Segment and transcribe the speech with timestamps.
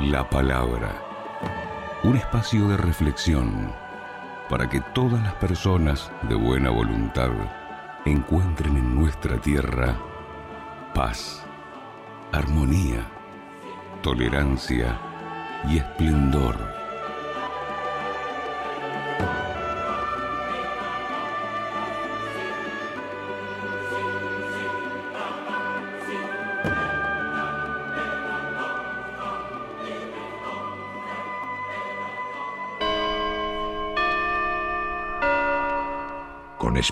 [0.00, 0.90] La palabra.
[2.02, 3.70] Un espacio de reflexión
[4.48, 7.28] para que todas las personas de buena voluntad
[8.06, 9.94] encuentren en nuestra tierra
[10.94, 11.44] paz,
[12.32, 13.06] armonía,
[14.02, 14.98] tolerancia
[15.68, 16.81] y esplendor.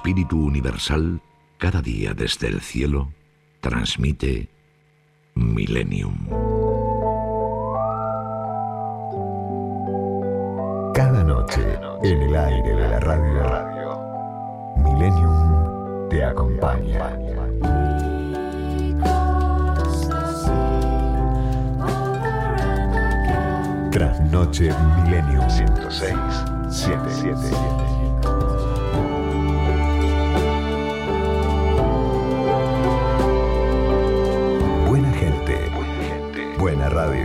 [0.01, 1.21] Espíritu Universal,
[1.59, 3.13] cada día desde el cielo,
[3.61, 4.49] transmite
[5.35, 6.27] Millennium.
[10.95, 11.61] Cada noche,
[12.03, 13.45] en el aire de la radio,
[14.79, 17.19] Millennium te acompaña.
[23.91, 24.71] Trasnoche
[25.05, 26.17] Millennium 106
[26.71, 27.90] 77.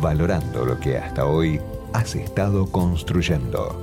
[0.00, 1.60] valorando lo que hasta hoy
[1.92, 3.80] has estado construyendo.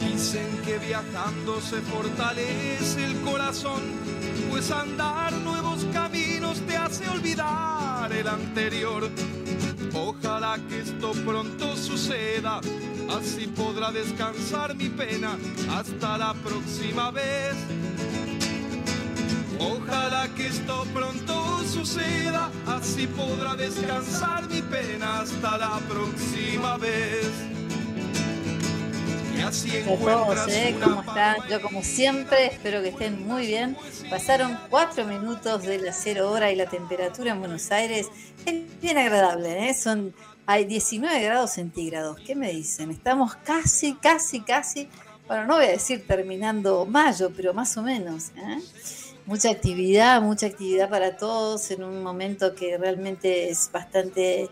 [0.00, 3.80] Dicen que viajando se fortalece el corazón,
[4.50, 4.99] pues andar
[11.00, 12.60] Esto pronto suceda,
[13.08, 15.38] así podrá descansar mi pena
[15.70, 17.54] hasta la próxima vez.
[19.58, 27.30] Ojalá que esto pronto suceda, así podrá descansar mi pena hasta la próxima vez.
[29.34, 30.76] Y así todos, ¿eh?
[30.84, 31.36] ¿Cómo están?
[31.48, 33.74] Yo como siempre espero que estén muy bien.
[34.10, 38.08] Pasaron cuatro minutos de la cero hora y la temperatura en Buenos Aires
[38.44, 39.72] es bien agradable, ¿eh?
[39.72, 40.12] Son,
[40.50, 42.18] hay 19 grados centígrados.
[42.26, 42.90] ¿Qué me dicen?
[42.90, 44.88] Estamos casi, casi, casi,
[45.28, 48.30] bueno, no voy a decir terminando mayo, pero más o menos.
[48.30, 48.58] ¿eh?
[49.26, 54.48] Mucha actividad, mucha actividad para todos en un momento que realmente es bastante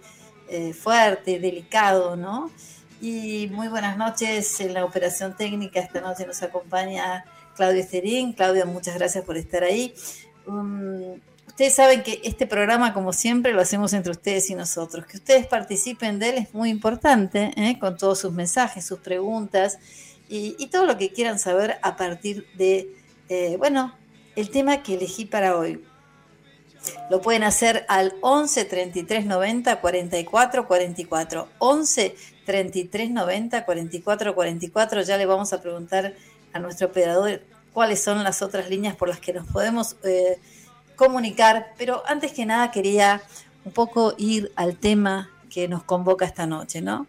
[0.49, 2.53] eh, fuerte, delicado, ¿no?
[3.01, 5.81] Y muy buenas noches en la operación técnica.
[5.81, 7.25] Esta noche nos acompaña
[7.57, 8.35] Claudio Esterín.
[8.35, 9.93] Claudio, muchas gracias por estar ahí.
[10.47, 11.19] Um,
[11.59, 15.05] Ustedes saben que este programa, como siempre, lo hacemos entre ustedes y nosotros.
[15.07, 17.81] Que ustedes participen de él es muy importante, ¿eh?
[17.81, 19.81] con todos sus mensajes, sus preguntas
[20.29, 22.95] y, todo lo que quieran saber a partir de,
[23.29, 23.93] eh, bueno,
[24.37, 25.85] el tema que elegí para hoy.
[27.11, 31.49] Lo pueden hacer al 11 33 90 44 44.
[31.59, 35.03] 11 33 90 44 44.
[35.03, 36.15] Ya le vamos a preguntar
[36.53, 37.43] a nuestro operador
[37.73, 40.39] cuáles son las otras líneas por las que nos podemos eh,
[40.99, 43.23] comunicar, pero antes que nada quería
[43.65, 47.07] un poco ir al tema que nos convoca esta noche, ¿no?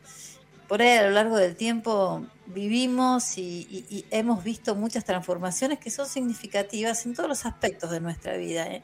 [0.67, 6.07] Por ahí a lo largo del tiempo vivimos y, hemos visto muchas transformaciones que son
[6.07, 8.67] significativas en todos los aspectos de nuestra vida.
[8.67, 8.83] ¿eh?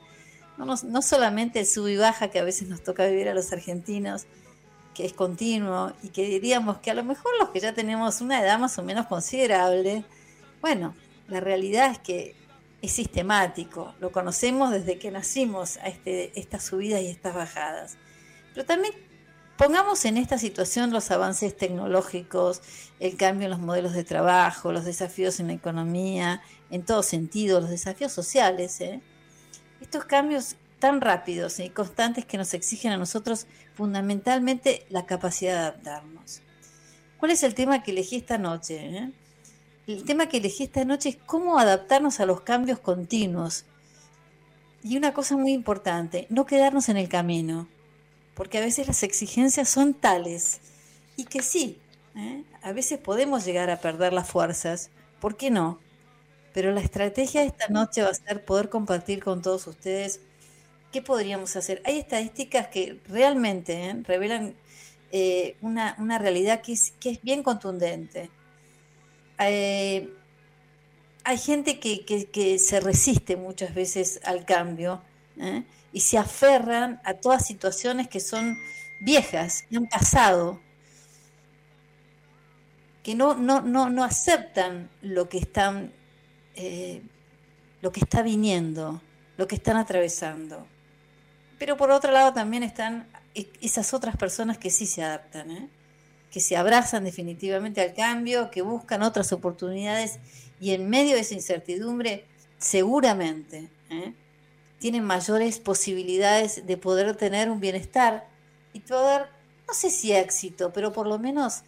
[0.57, 3.53] No, no, solamente el sub y baja que a veces nos toca vivir a los
[3.53, 4.25] argentinos,
[4.95, 8.41] que es continuo, y que diríamos que a lo mejor los que ya tenemos una
[8.41, 10.03] edad más o menos considerable,
[10.61, 10.95] bueno,
[11.27, 12.35] la realidad es que
[12.81, 17.97] es sistemático, lo conocemos desde que nacimos a este, estas subidas y estas bajadas.
[18.53, 18.93] Pero también
[19.57, 22.61] pongamos en esta situación los avances tecnológicos,
[22.99, 27.61] el cambio en los modelos de trabajo, los desafíos en la economía, en todo sentido,
[27.61, 28.79] los desafíos sociales.
[28.81, 29.01] ¿eh?
[29.81, 35.59] Estos cambios tan rápidos y constantes que nos exigen a nosotros fundamentalmente la capacidad de
[35.59, 36.41] adaptarnos.
[37.17, 38.75] ¿Cuál es el tema que elegí esta noche?
[38.77, 39.11] Eh?
[39.87, 43.65] El tema que elegí esta noche es cómo adaptarnos a los cambios continuos.
[44.83, 47.67] Y una cosa muy importante, no quedarnos en el camino,
[48.35, 50.59] porque a veces las exigencias son tales
[51.15, 51.79] y que sí,
[52.15, 52.43] ¿eh?
[52.61, 54.89] a veces podemos llegar a perder las fuerzas,
[55.19, 55.79] ¿por qué no?
[56.53, 60.21] Pero la estrategia de esta noche va a ser poder compartir con todos ustedes
[60.91, 61.81] qué podríamos hacer.
[61.85, 64.03] Hay estadísticas que realmente ¿eh?
[64.03, 64.55] revelan
[65.11, 68.29] eh, una, realidad que es, que es bien contundente.
[69.39, 70.13] Eh,
[71.23, 75.01] hay gente que, se resiste muchas veces al cambio
[75.37, 75.63] ¿eh?
[75.91, 78.57] y se aferran a todas situaciones que son
[79.01, 80.59] viejas, que han pasado,
[83.03, 85.91] que no, no, no, no aceptan lo que están,
[87.81, 89.01] lo que está viniendo,
[89.37, 90.67] lo que están atravesando.
[91.57, 93.07] Pero por otro lado también están
[93.61, 95.69] esas otras personas que sí se adaptan, ¿eh?
[96.35, 100.19] Que se abrazan definitivamente al cambio, que buscan otras oportunidades
[100.59, 102.25] y en medio de esa incertidumbre
[102.57, 104.13] seguramente ¿eh?
[104.77, 108.27] tienen mayores posibilidades de poder tener un bienestar
[108.73, 109.27] y poder,
[109.65, 111.61] no sé si éxito, pero por lo menos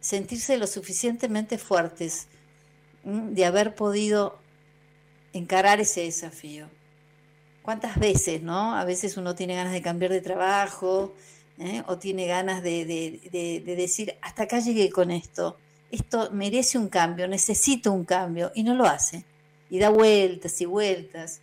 [0.00, 2.28] sentirse lo suficientemente fuertes
[3.04, 4.38] de haber podido
[5.34, 6.70] encarar ese desafío.
[7.60, 8.74] ¿Cuántas veces, no?
[8.74, 11.12] A veces uno tiene ganas de cambiar de trabajo
[11.58, 11.82] ¿eh?
[11.86, 12.84] o tiene ganas de,
[13.64, 15.58] decir, hasta acá llegué con esto,
[15.90, 19.24] esto merece un cambio, necesito un cambio, y no lo hace.
[19.70, 21.40] Y da vueltas y vueltas.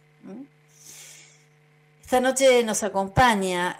[2.09, 3.77] Esta noche nos acompaña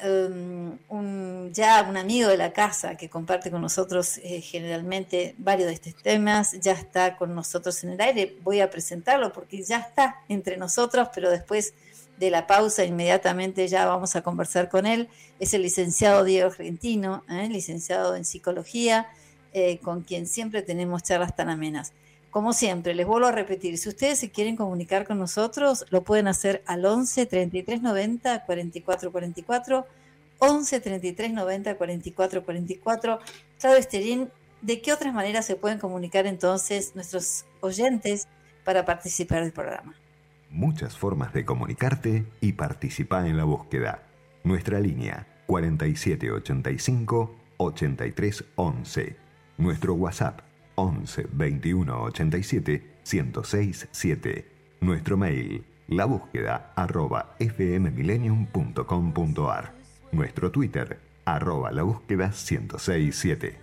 [0.90, 5.74] un, ya un amigo de la casa que comparte con nosotros eh, generalmente varios de
[5.74, 8.38] estos temas, ya está con nosotros en el aire.
[8.44, 11.74] Voy a presentarlo porque ya está entre nosotros, pero después
[12.20, 15.08] de la pausa, inmediatamente ya vamos a conversar con él.
[15.40, 17.48] Es el licenciado Diego Argentino, ¿eh?
[17.50, 19.08] licenciado en psicología,
[19.54, 21.94] eh, con quien siempre tenemos charlas tan amenas.
[22.30, 26.28] Como siempre, les vuelvo a repetir, si ustedes se quieren comunicar con nosotros, lo pueden
[26.28, 29.88] hacer al 11 33 90 44 44,
[30.38, 33.20] 11 33 90 44 44.
[33.60, 34.30] Claudio Esterín,
[34.62, 38.28] ¿de qué otras maneras se pueden comunicar entonces nuestros oyentes
[38.64, 39.96] para participar del programa?
[40.50, 44.04] Muchas formas de comunicarte y participar en la búsqueda.
[44.44, 49.18] Nuestra línea 4785 8311.
[49.58, 50.42] Nuestro WhatsApp
[50.76, 53.90] 11 21 87 1067.
[53.92, 54.52] 7.
[54.82, 59.74] Nuestro mail la búsqueda arroba fmmillennium.com.ar.
[60.12, 63.58] Nuestro Twitter arroba la búsqueda 1067.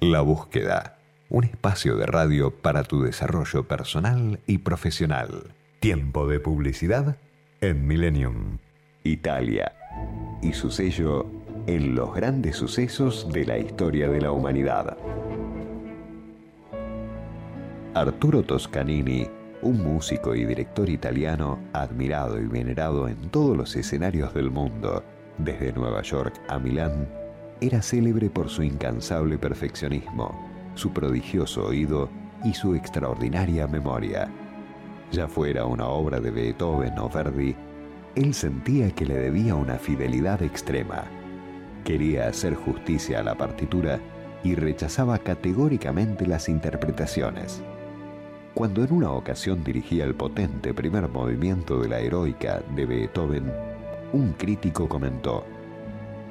[0.00, 0.98] La búsqueda
[1.32, 5.54] un espacio de radio para tu desarrollo personal y profesional.
[5.80, 7.16] Tiempo de publicidad
[7.62, 8.58] en Millennium.
[9.02, 9.72] Italia
[10.42, 11.24] y su sello
[11.66, 14.98] en los grandes sucesos de la historia de la humanidad.
[17.94, 19.26] Arturo Toscanini,
[19.62, 25.02] un músico y director italiano admirado y venerado en todos los escenarios del mundo,
[25.38, 27.08] desde Nueva York a Milán,
[27.62, 32.08] era célebre por su incansable perfeccionismo su prodigioso oído
[32.44, 34.28] y su extraordinaria memoria.
[35.10, 37.54] Ya fuera una obra de Beethoven o Verdi,
[38.14, 41.04] él sentía que le debía una fidelidad extrema.
[41.84, 44.00] Quería hacer justicia a la partitura
[44.44, 47.62] y rechazaba categóricamente las interpretaciones.
[48.54, 53.50] Cuando en una ocasión dirigía el potente primer movimiento de la heroica de Beethoven,
[54.12, 55.44] un crítico comentó,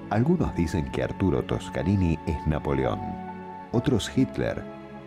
[0.10, 3.21] Algunos dicen que Arturo Toscanini es Napoleón
[3.72, 4.62] otros Hitler,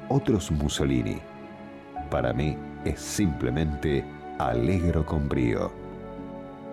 [0.09, 1.19] otros Mussolini.
[2.11, 4.05] Para mí es simplemente
[4.39, 5.73] alegro con brío.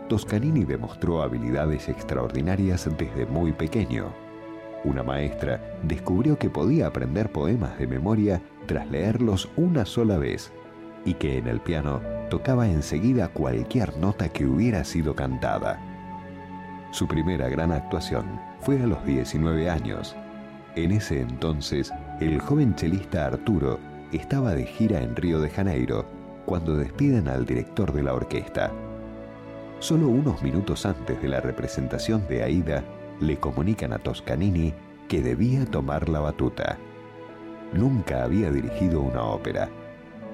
[0.08, 4.14] Toscanini demostró habilidades extraordinarias desde muy pequeño.
[4.84, 10.52] Una maestra descubrió que podía aprender poemas de memoria tras leerlos una sola vez
[11.06, 15.80] y que en el piano tocaba enseguida cualquier nota que hubiera sido cantada.
[16.92, 18.26] Su primera gran actuación
[18.60, 20.16] fue a los 19 años
[20.76, 23.80] en ese entonces, el joven chelista Arturo
[24.12, 26.06] estaba de gira en Río de Janeiro
[26.46, 28.72] cuando despiden al director de la orquesta.
[29.80, 32.84] Solo unos minutos antes de la representación de Aida,
[33.20, 34.74] le comunican a Toscanini
[35.08, 36.78] que debía tomar la batuta.
[37.74, 39.70] Nunca había dirigido una ópera.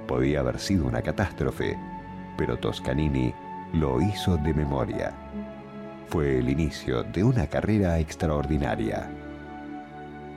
[0.08, 1.77] Podía haber sido una catástrofe,
[2.38, 3.34] pero Toscanini
[3.74, 5.13] lo hizo de memoria.
[6.08, 9.10] Fue el inicio de una carrera extraordinaria.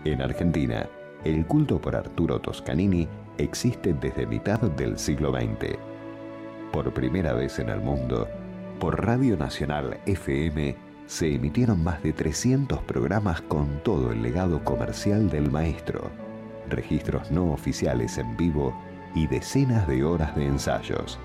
[0.05, 0.89] En Argentina,
[1.25, 5.77] el culto por Arturo Toscanini existe desde mitad del siglo XX.
[6.73, 8.27] Por primera vez en el mundo,
[8.79, 10.75] por Radio Nacional FM
[11.07, 16.11] se emitieron más de 300 programas con todo el legado comercial del maestro,
[16.71, 18.75] registros no oficiales en vivo
[19.15, 21.19] y decenas de horas de ensayos.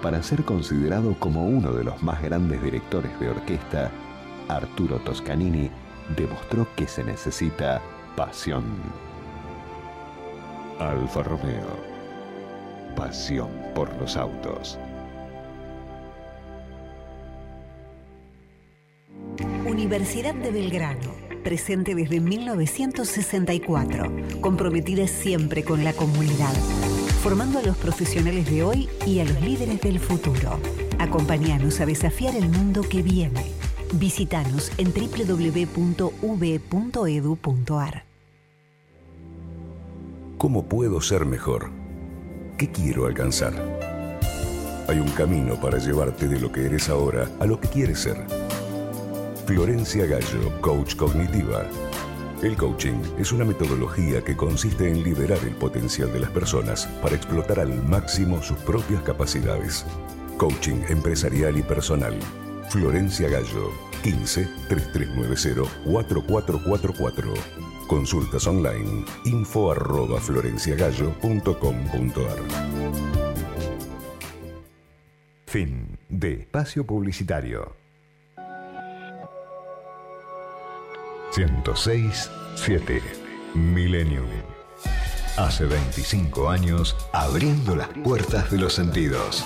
[0.00, 3.90] Para ser considerado como uno de los más grandes directores de orquesta,
[4.48, 5.70] Arturo Toscanini
[6.16, 7.80] demostró que se necesita
[8.16, 8.64] pasión.
[10.78, 11.90] Alfa Romeo.
[12.96, 14.78] Pasión por los autos.
[19.66, 21.14] Universidad de Belgrano,
[21.44, 26.52] presente desde 1964, comprometida siempre con la comunidad,
[27.22, 30.58] formando a los profesionales de hoy y a los líderes del futuro.
[30.98, 33.44] Acompáñanos a desafiar el mundo que viene.
[33.92, 36.04] Visítanos en www.v.edu.ar.
[40.38, 41.70] ¿Cómo puedo ser mejor?
[42.56, 43.52] ¿Qué quiero alcanzar?
[44.88, 48.16] Hay un camino para llevarte de lo que eres ahora a lo que quieres ser.
[49.46, 51.66] Florencia Gallo, coach cognitiva.
[52.42, 57.16] El coaching es una metodología que consiste en liberar el potencial de las personas para
[57.16, 59.84] explotar al máximo sus propias capacidades.
[60.38, 62.16] Coaching empresarial y personal.
[62.70, 63.72] Florencia Gallo,
[64.04, 67.34] 15 3390 4444.
[67.88, 72.38] Consultas online info arroba florenciagallo.com.ar
[75.46, 77.74] Fin de espacio publicitario.
[81.32, 83.02] 106.7
[83.54, 84.28] Millennium.
[85.36, 89.44] Hace 25 años abriendo las puertas de los sentidos.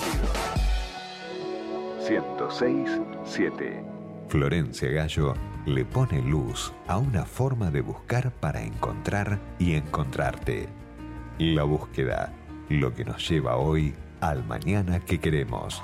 [2.07, 3.83] 106.7
[4.29, 5.33] Florencia Gallo
[5.65, 10.69] le pone luz a una forma de buscar para encontrar y encontrarte.
[11.39, 12.31] La búsqueda,
[12.69, 15.81] lo que nos lleva hoy al mañana que queremos.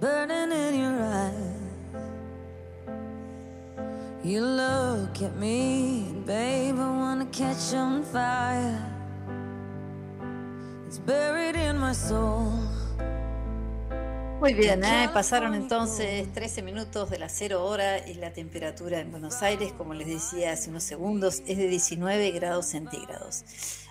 [0.00, 1.66] burning in your eyes.
[4.22, 8.95] You look at me, babe, I wanna catch on fire.
[14.40, 15.10] Muy bien, ¿eh?
[15.12, 19.94] pasaron entonces 13 minutos de la cero hora y la temperatura en Buenos Aires, como
[19.94, 23.44] les decía hace unos segundos, es de 19 grados centígrados.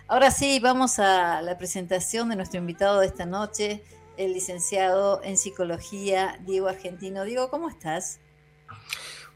[0.07, 3.83] Ahora sí, vamos a la presentación de nuestro invitado de esta noche,
[4.15, 7.25] el licenciado en psicología Diego Argentino.
[7.25, 8.19] Diego, ¿cómo estás?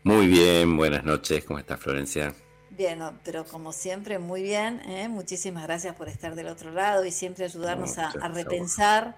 [0.03, 2.33] Muy bien, buenas noches, ¿cómo estás Florencia?
[2.79, 4.79] Bien, pero como siempre, muy bien.
[4.88, 5.09] ¿eh?
[5.09, 9.17] Muchísimas gracias por estar del otro lado y siempre ayudarnos a, repensar,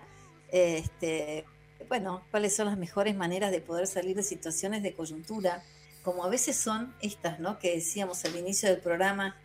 [0.52, 1.46] este,
[1.88, 5.62] bueno, cuáles son las mejores maneras de poder salir de situaciones de coyuntura,
[6.02, 7.60] como a veces son estas, ¿no?
[7.60, 9.38] Que decíamos al inicio del programa,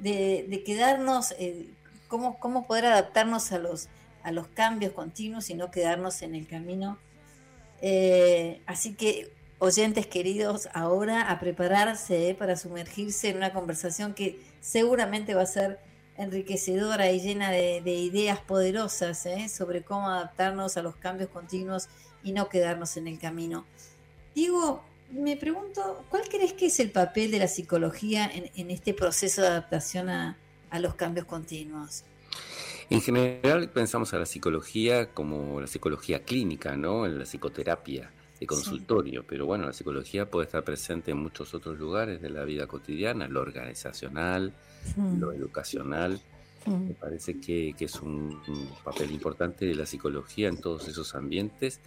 [0.00, 1.66] de, quedarnos, eh,
[2.08, 3.88] cómo, cómo poder adaptarnos a los
[4.22, 6.98] a los cambios continuos y no quedarnos en el camino.
[7.80, 14.40] Eh, así que, oyentes queridos, ahora a prepararse eh, para sumergirse en una conversación que
[14.60, 15.78] seguramente va a ser
[16.18, 21.88] enriquecedora y llena de, ideas poderosas eh, sobre cómo adaptarnos a los cambios continuos
[22.22, 23.64] y no quedarnos en el camino.
[24.34, 29.42] Diego, me pregunto, ¿cuál crees que es el papel de la psicología en, este proceso
[29.42, 30.36] de adaptación a
[30.80, 32.04] los cambios continuos?
[32.90, 37.06] En general pensamos a la psicología como la psicología clínica, ¿no?
[37.06, 41.78] En la psicoterapia de consultorio, pero bueno, la psicología puede estar presente en muchos otros
[41.78, 44.52] lugares de la vida cotidiana, lo organizacional,
[45.18, 46.20] lo educacional.
[46.66, 48.40] Me parece que, es un,
[48.82, 51.80] papel importante de la psicología en todos esos ambientes,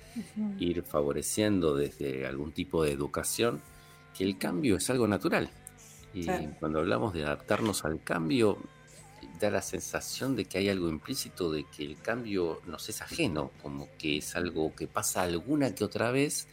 [0.58, 3.62] ir favoreciendo desde algún tipo de educación
[4.18, 5.50] que el cambio es algo natural.
[6.14, 6.26] Y
[6.60, 8.58] cuando hablamos de adaptarnos al cambio,
[9.40, 13.52] da la sensación de que hay algo implícito de que el cambio nos es ajeno,
[13.62, 16.48] como que es algo que pasa alguna que otra vez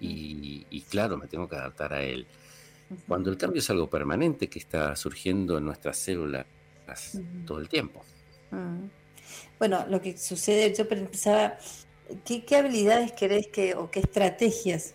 [0.00, 2.26] y, claro, me tengo que adaptar a él.
[3.06, 6.46] Cuando el cambio es algo permanente que está surgiendo en nuestras células
[7.46, 8.04] todo el tiempo.
[9.58, 11.56] Bueno, lo que sucede, yo pensaba,
[12.24, 14.94] ¿qué, habilidades crees que, o qué estrategias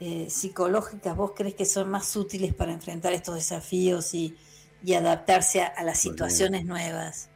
[0.00, 4.36] eh, psicológicas vos crees que son más útiles para enfrentar estos desafíos y,
[4.84, 7.30] y adaptarse a, las situaciones nuevas.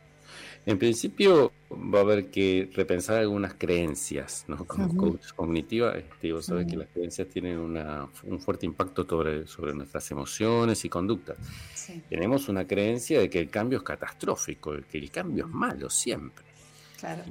[0.65, 4.65] En principio va a haber que repensar algunas creencias, ¿no?
[4.65, 9.47] Como coach cognitiva, este, vos sabés que las creencias tienen una, un fuerte impacto sobre,
[9.49, 11.37] sobre nuestras emociones y conductas.
[12.09, 16.45] Tenemos una creencia de que el cambio es catastrófico, que el cambio es malo siempre.
[17.01, 17.25] Claro.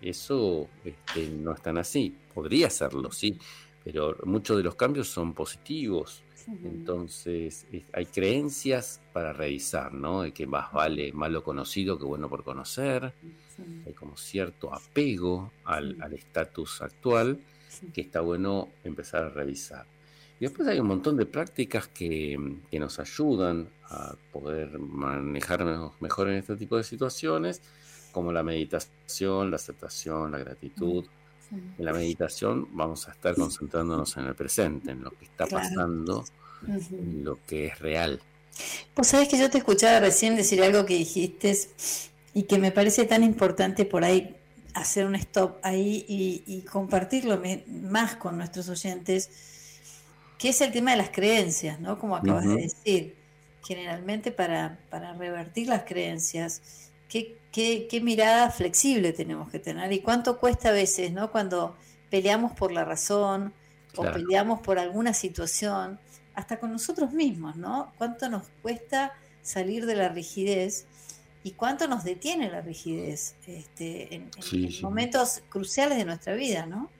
[0.00, 2.12] Y eso este, no es tan así.
[2.34, 3.38] Podría serlo, sí,
[3.84, 6.24] pero muchos de los cambios son positivos.
[6.64, 10.22] Entonces, hay creencias para revisar, ¿no?
[10.22, 13.12] De que más vale malo conocido que bueno por conocer.
[13.86, 17.38] Hay como cierto apego al estatus actual
[17.92, 19.86] que está bueno empezar a revisar.
[20.42, 22.36] Y después hay un montón de prácticas que,
[22.72, 27.62] nos ayudan a poder manejarnos mejor en este tipo de situaciones,
[28.10, 31.04] como la meditación, la aceptación, la gratitud.
[31.52, 36.24] En la meditación vamos a estar concentrándonos en el presente, en lo que está pasando,
[36.66, 38.20] en lo que es real.
[38.94, 41.58] Pues sabes que yo te escuchaba recién decir algo que dijiste
[42.34, 44.36] y que me parece tan importante por ahí
[44.74, 49.30] hacer un stop ahí y, compartirlo más con nuestros oyentes,
[50.38, 51.98] que es el tema de las creencias, ¿no?
[51.98, 53.16] Como acabas de decir,
[53.64, 60.38] generalmente para, para revertir las creencias, ¿qué, qué, mirada flexible tenemos que tener y cuánto
[60.38, 61.30] cuesta a veces, ¿no?
[61.30, 61.76] Cuando
[62.10, 63.52] peleamos por la razón
[63.96, 66.00] o peleamos por alguna situación,
[66.34, 67.92] hasta con nosotros mismos, ¿no?
[67.98, 70.86] ¿Cuánto nos cuesta salir de la rigidez?
[71.44, 74.30] y cuánto nos detiene la rigidez este, en,
[74.82, 76.90] momentos cruciales de nuestra vida, ¿no?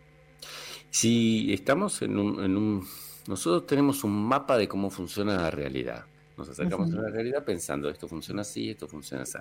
[0.90, 2.86] Si estamos en un,
[3.26, 6.04] Nosotros tenemos un mapa de cómo funciona la realidad.
[6.36, 9.38] Nos acercamos a la realidad pensando, esto funciona así, esto funciona así.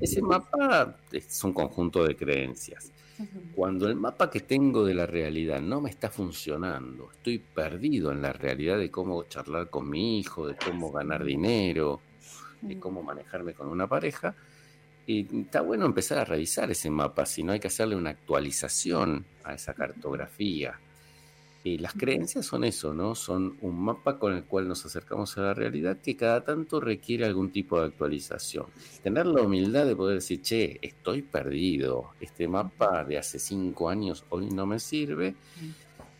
[0.00, 2.92] Ese mapa es un conjunto de creencias.
[3.54, 8.22] Cuando el mapa que tengo de la realidad no me está funcionando, estoy perdido en
[8.22, 12.00] la realidad de cómo charlar con mi hijo, de cómo ganar dinero,
[12.62, 14.34] de cómo manejarme con una pareja.
[15.06, 19.26] Y está bueno empezar a revisar ese mapa, si no hay que hacerle una actualización
[19.44, 20.78] a esa cartografía.
[21.62, 23.14] Y las creencias son eso, ¿no?
[23.14, 27.26] Son un mapa con el cual nos acercamos a la realidad que cada tanto requiere
[27.26, 28.66] algún tipo de actualización.
[29.02, 34.24] Tener la humildad de poder decir, che, estoy perdido, este mapa de hace cinco años
[34.30, 35.34] hoy no me sirve,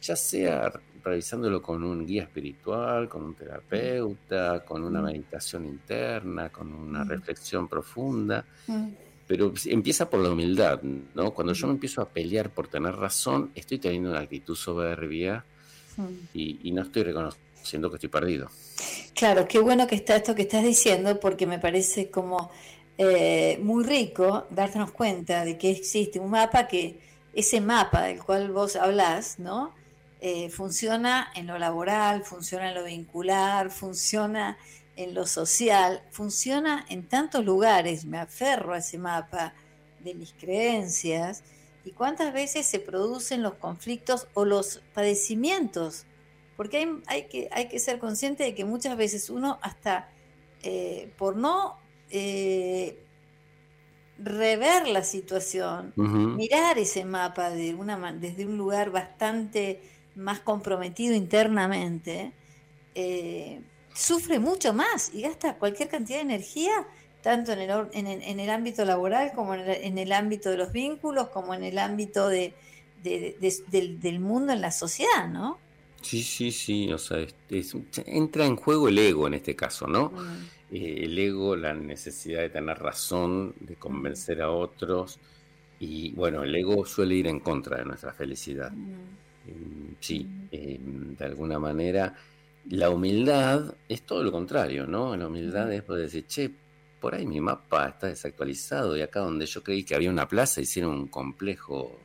[0.02, 0.70] ya sea
[1.02, 7.66] revisándolo con un guía espiritual, con un terapeuta, con una meditación interna, con una reflexión
[7.66, 8.44] profunda.
[9.30, 11.32] Pero empieza por la humildad, ¿no?
[11.32, 15.44] Cuando yo me empiezo a pelear por tener razón, estoy teniendo una actitud soberbia
[16.34, 18.50] y, no estoy reconociendo que estoy perdido.
[19.14, 22.50] Claro, qué bueno que está esto que estás diciendo, porque me parece como
[22.98, 26.98] eh, muy rico darnos cuenta de que existe un mapa que,
[27.32, 29.72] ese mapa del cual vos hablás, ¿no?
[30.20, 34.58] Eh, funciona en lo laboral, funciona en lo vincular, funciona
[35.02, 39.54] en lo social, funciona en tantos lugares, me aferro a ese mapa
[40.00, 41.42] de mis creencias
[41.84, 46.04] y cuántas veces se producen los conflictos o los padecimientos,
[46.56, 50.10] porque hay, que, hay que ser consciente de que muchas veces uno hasta
[50.62, 51.78] eh, por no
[52.10, 53.02] eh,
[54.18, 59.80] rever la situación, mirar ese mapa de una, desde un lugar bastante
[60.14, 62.34] más comprometido internamente,
[62.94, 63.62] eh,
[64.00, 66.86] sufre mucho más y gasta cualquier cantidad de energía,
[67.22, 71.52] tanto en el, en el, ámbito laboral como en el, ámbito de los vínculos, como
[71.52, 72.54] en el ámbito de,
[73.02, 75.58] del, mundo en la sociedad, ¿no?
[76.00, 77.26] Sí, sí, sí, o sea,
[78.06, 80.08] entra en juego el ego en este caso, ¿no?
[80.08, 80.74] Mm.
[80.74, 85.18] Eh, el ego, la necesidad de tener razón, de convencer a otros,
[85.78, 88.70] y bueno, el ego suele ir en contra de nuestra felicidad.
[88.70, 89.50] Mm.
[89.50, 92.14] Em, sí, em, de alguna manera.
[92.68, 95.16] La humildad es todo lo contrario, ¿no?
[95.16, 96.50] La humildad es poder decir, che,
[97.00, 100.60] por ahí mi mapa está desactualizado y acá donde yo creí que había una plaza
[100.60, 101.98] hicieron un complejo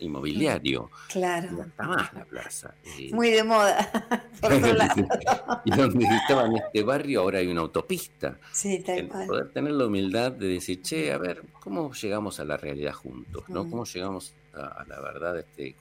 [0.00, 0.90] inmobiliario.
[1.08, 1.52] Claro.
[1.52, 2.74] No está más la plaza.
[3.12, 3.78] Muy de moda.
[5.64, 8.38] y donde estaba en este barrio ahora hay una autopista.
[8.52, 9.26] Sí, tal cual.
[9.26, 13.44] Poder tener la humildad de decir, che, a ver, ¿cómo llegamos a la realidad juntos?
[13.48, 13.68] ¿no?
[13.68, 15.76] ¿Cómo llegamos a, a la verdad este,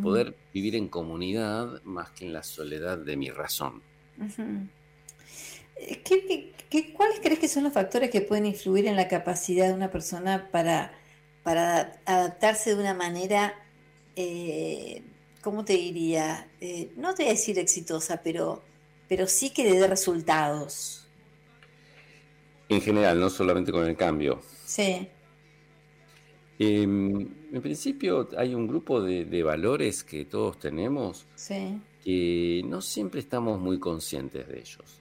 [0.00, 3.82] poder vivir en comunidad más que en la soledad de mi razón.
[5.76, 9.74] Eh, ¿Qué, cuáles crees que son los factores que pueden influir en la capacidad de
[9.74, 10.92] una persona para,
[11.42, 13.54] para adaptarse de una manera,
[14.16, 15.02] eh,
[15.42, 16.48] ¿cómo te diría?
[16.60, 18.62] Eh, no te voy a decir exitosa, pero,
[19.08, 21.06] pero sí que dé resultados.
[22.68, 24.40] En general, no solamente con el cambio.
[24.64, 25.08] Sí.
[26.58, 31.26] Em, en principio hay un grupo de, valores que todos tenemos
[32.02, 35.00] que no siempre estamos muy conscientes de ellos.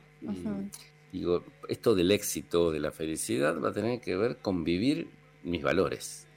[1.12, 5.08] digo, esto del éxito, de la felicidad, va a tener que ver con vivir
[5.44, 6.28] mis valores.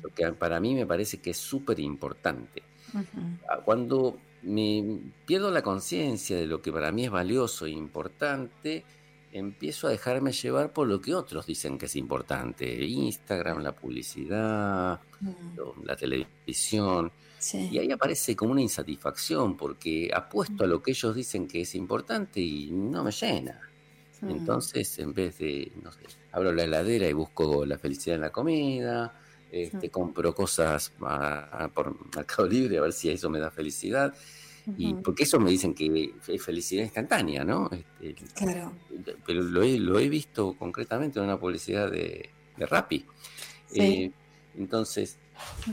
[0.00, 2.62] Porque para mí me parece que es súper importante.
[3.48, 8.84] Ah, cuando me pierdo la conciencia de lo que para mí es valioso e importante,
[9.32, 12.84] empiezo a dejarme llevar por lo que otros dicen que es importante.
[12.84, 15.84] Instagram, la publicidad, mm.
[15.84, 17.12] la televisión.
[17.52, 21.74] Y ahí aparece como una insatisfacción porque apuesto a lo que ellos dicen que es
[21.74, 23.60] importante y no me llena.
[24.20, 24.30] Mm.
[24.30, 26.00] Entonces, en vez de, no sé,
[26.32, 29.14] abro la heladera y busco la felicidad en la comida,
[29.50, 34.14] este, compro cosas por Mercado Libre a ver si eso me da felicidad.
[34.76, 37.70] Y porque eso me dicen que es felicidad instantánea, ¿no?
[38.00, 38.72] Este, claro.
[39.26, 43.04] Pero lo he, lo he visto concretamente en una publicidad de, de Rappi.
[43.74, 44.10] Eh,
[44.56, 45.16] entonces,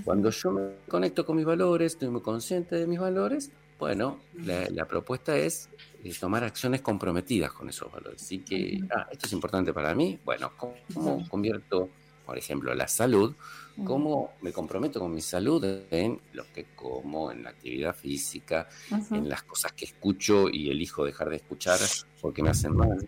[0.04, 4.86] cuando yo me conecto con mis valores, estoy muy consciente de mis valores, bueno, la,
[4.86, 5.70] propuesta es
[6.04, 8.22] eh, tomar acciones comprometidas con esos valores.
[8.22, 11.90] Así que, ah, esto es importante para mí, bueno, ¿cómo, convierto
[12.26, 13.36] por ejemplo, la salud,
[13.84, 18.68] cómo me comprometo con mi salud en lo que como, en la actividad física,
[19.12, 21.80] en las cosas que escucho y elijo dejar de escuchar
[22.22, 23.08] porque me hacen mal.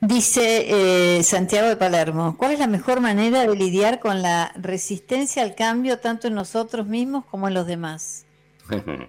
[0.00, 5.44] Dice eh, Santiago de Palermo, ¿cuál es la mejor manera de lidiar con la resistencia
[5.44, 8.26] al cambio tanto en nosotros mismos como en los demás?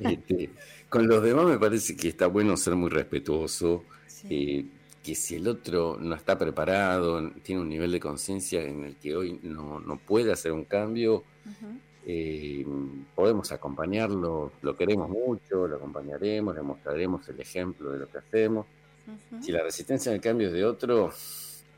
[0.00, 0.50] Este,
[0.90, 3.84] con los demás me parece que está bueno ser muy respetuoso,
[4.28, 4.66] eh,
[5.08, 9.16] que si el otro no está preparado, tiene un nivel de conciencia en el que
[9.16, 11.24] hoy no, no puede hacer un cambio,
[12.06, 12.66] eh,
[13.14, 18.66] podemos acompañarlo, lo queremos mucho, lo acompañaremos, le mostraremos el ejemplo de lo que hacemos.
[19.40, 21.10] Si la resistencia al cambio es de otro,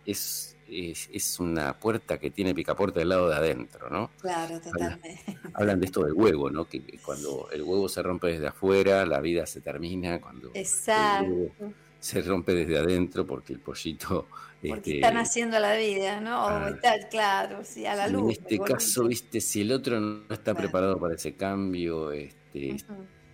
[0.04, 4.10] es, es, una puerta que tiene picaporte del lado de adentro, ¿no?
[4.20, 5.24] Claro, totalmente.
[5.54, 6.64] Hablan, de esto del huevo, ¿no?
[6.64, 10.20] Que, cuando el huevo se rompe desde afuera, la vida se termina.
[10.20, 11.52] Cuando Exacto
[12.00, 14.26] se rompe desde adentro porque el pollito...
[14.60, 16.44] Porque este, están haciendo la vida, ¿no?
[16.44, 16.70] O ah.
[16.74, 18.36] está, claro, sí, a la luz.
[18.36, 22.76] En este caso, viste, si el otro no está preparado para ese cambio, este,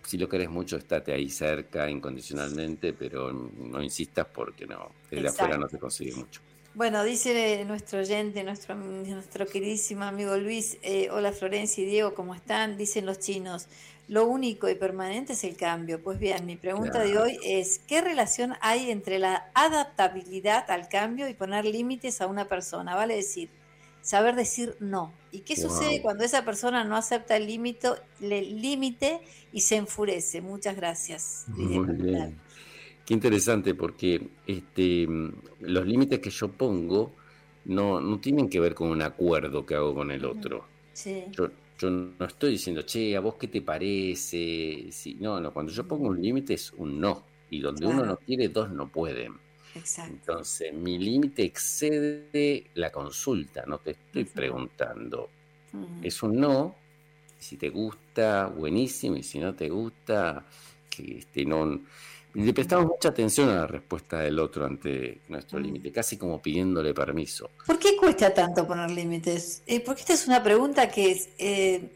[0.05, 5.59] si lo querés mucho, estate ahí cerca incondicionalmente, pero no insistas porque no, desde afuera
[5.59, 6.41] no te consigue mucho.
[6.75, 12.35] Bueno, dice nuestro oyente, nuestro, nuestro queridísimo amigo Luis, eh, hola Florencia y Diego, ¿cómo
[12.35, 12.77] están?
[12.77, 13.67] Dicen los chinos,
[14.09, 16.01] lo único y permanente es el cambio.
[16.01, 21.29] Pues bien, mi pregunta de hoy es, ¿qué relación hay entre la adaptabilidad al cambio
[21.29, 22.95] y poner límites a una persona?
[22.95, 23.49] Vale decir,
[24.03, 25.13] saber decir no.
[25.33, 29.21] ¿Y qué sucede cuando esa persona no acepta el límite
[29.53, 30.41] y se enfurece?
[30.41, 31.45] Muchas gracias.
[31.49, 32.37] Muy bien.
[33.05, 35.07] Qué interesante porque este,
[35.61, 37.13] los límites que yo pongo
[37.65, 40.65] no, no tienen que ver con un acuerdo que hago con el otro.
[40.93, 41.25] Sí.
[41.33, 41.51] Yo
[41.83, 44.87] no estoy diciendo, che, ¿a vos qué te parece?
[44.91, 47.25] Sí, no, no, cuando yo pongo un límite es un no.
[47.51, 49.35] Y donde uno no quiere, dos no pueden.
[49.75, 50.13] Exacto.
[50.13, 55.29] Entonces, mi límite excede la consulta, no te estoy preguntando.
[56.03, 56.75] Es un no,
[57.39, 60.45] si te gusta, buenísimo, y si no te gusta,
[60.89, 61.81] que este, no,
[62.45, 65.63] le prestamos mucha atención a la respuesta del otro ante nuestro mm.
[65.63, 67.51] límite, casi como pidiéndole permiso.
[67.67, 69.63] ¿Por qué cuesta tanto poner límites?
[69.67, 71.93] Eh, porque esta es una pregunta que es, eh,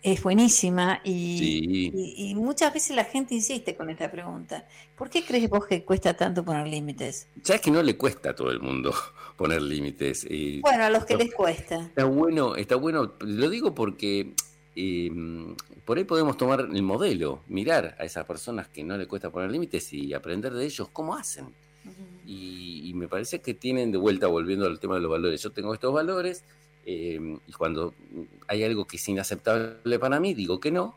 [0.00, 4.66] es buenísima y, muchas veces la gente insiste con esta pregunta.
[4.96, 7.26] ¿Por qué crees vos que cuesta tanto poner límites?
[7.42, 8.94] Sabes que no le cuesta a todo el mundo
[9.36, 10.26] poner límites.
[10.60, 11.80] bueno, a los que les cuesta.
[11.80, 13.14] Está bueno, está bueno.
[13.18, 14.34] Lo digo porque
[14.74, 15.52] Mm,
[15.84, 19.50] por ahí podemos tomar el modelo, mirar a esas personas que no le cuesta poner
[19.50, 21.46] límites y aprender de ellos cómo hacen.
[22.26, 25.74] y, me parece que tienen de vuelta, volviendo al tema de los valores, yo tengo
[25.74, 26.44] estos valores
[26.84, 27.94] em, y cuando
[28.46, 30.94] hay algo que es inaceptable para mí, digo que no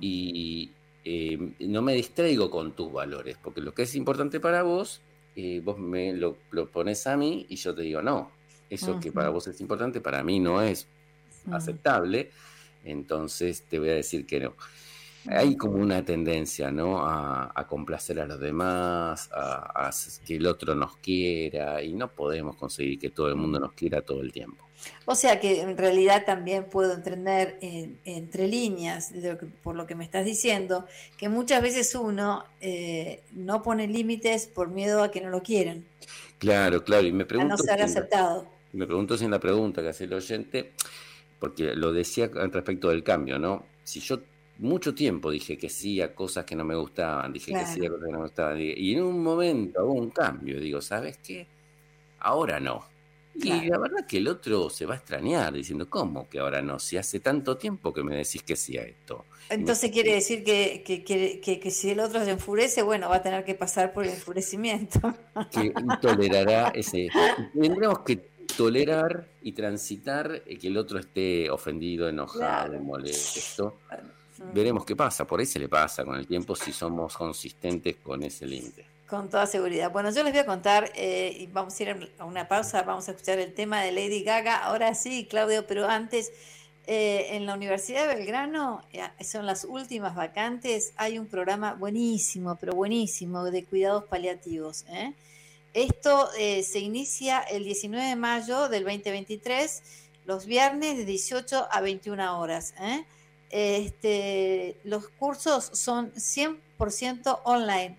[0.00, 0.70] y
[1.04, 5.00] em, no me distraigo con tus valores, porque lo que es importante para vos,
[5.36, 6.36] eh, vos me lo,
[6.70, 8.30] pones a mí y yo te digo no.
[8.68, 10.86] Eso que para vos es importante, para mí no es
[11.50, 12.30] aceptable
[12.84, 14.54] entonces te voy a decir que no.
[15.28, 17.06] Hay como una tendencia, ¿no?
[17.06, 19.90] A, complacer a los demás, a,
[20.26, 24.02] que el otro nos quiera, y no podemos conseguir que todo el mundo nos quiera
[24.02, 24.66] todo el tiempo.
[25.04, 29.12] O sea que en realidad también puedo entender entre líneas,
[29.62, 34.70] por lo que me estás diciendo, que muchas veces uno eh, no pone límites por
[34.70, 35.84] miedo a que no lo quieran.
[36.38, 37.54] Claro, claro, y me pregunto.
[37.54, 38.46] A no ser aceptado.
[38.72, 40.72] Me pregunto si en la pregunta que hace el oyente
[41.42, 43.66] porque lo decía respecto del cambio, ¿no?
[43.82, 44.20] Si yo
[44.58, 47.88] mucho tiempo dije que sí a cosas que no me gustaban, dije que sí a
[47.88, 51.48] cosas que no me gustaban, y en un momento hubo un cambio, digo, ¿sabes qué?
[52.20, 52.84] Ahora no.
[53.34, 56.78] Y la verdad que el otro se va a extrañar diciendo, ¿cómo que ahora no?
[56.78, 59.24] Si hace tanto tiempo que me decís que sí a esto.
[59.48, 61.02] Entonces quiere decir que, que,
[61.40, 65.12] que, si el otro se enfurece, bueno, va a tener que pasar por el enfurecimiento.
[65.50, 67.08] Que tolerará ese...
[67.52, 73.78] Tendremos que tolerar y transitar que el otro esté ofendido, enojado, molesto.
[74.54, 78.22] Veremos qué pasa, por ahí se le pasa con el tiempo si somos consistentes con
[78.22, 78.84] ese límite.
[79.06, 79.92] Con toda seguridad.
[79.92, 83.08] Bueno, yo les voy a contar, eh, y vamos a ir a una pausa, vamos
[83.08, 84.64] a escuchar el tema de Lady Gaga.
[84.64, 86.32] Ahora sí, Claudio, pero antes,
[86.86, 92.56] eh, en la Universidad de Belgrano, eh, son las últimas vacantes, hay un programa buenísimo,
[92.56, 94.84] pero buenísimo, de cuidados paliativos.
[94.88, 95.12] ¿eh?
[95.74, 99.82] Esto eh, se inicia el 19 de mayo del 2023,
[100.26, 102.74] los viernes de 18 a 21 horas.
[102.78, 103.06] ¿eh?
[103.48, 107.96] Este, los cursos son 100% online.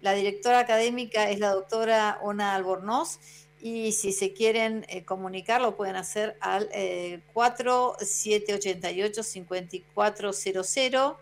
[0.00, 3.18] La directora académica es la doctora Ona Albornoz
[3.60, 11.16] y si se quieren eh, comunicar lo pueden hacer al 4788-5400 4788 5400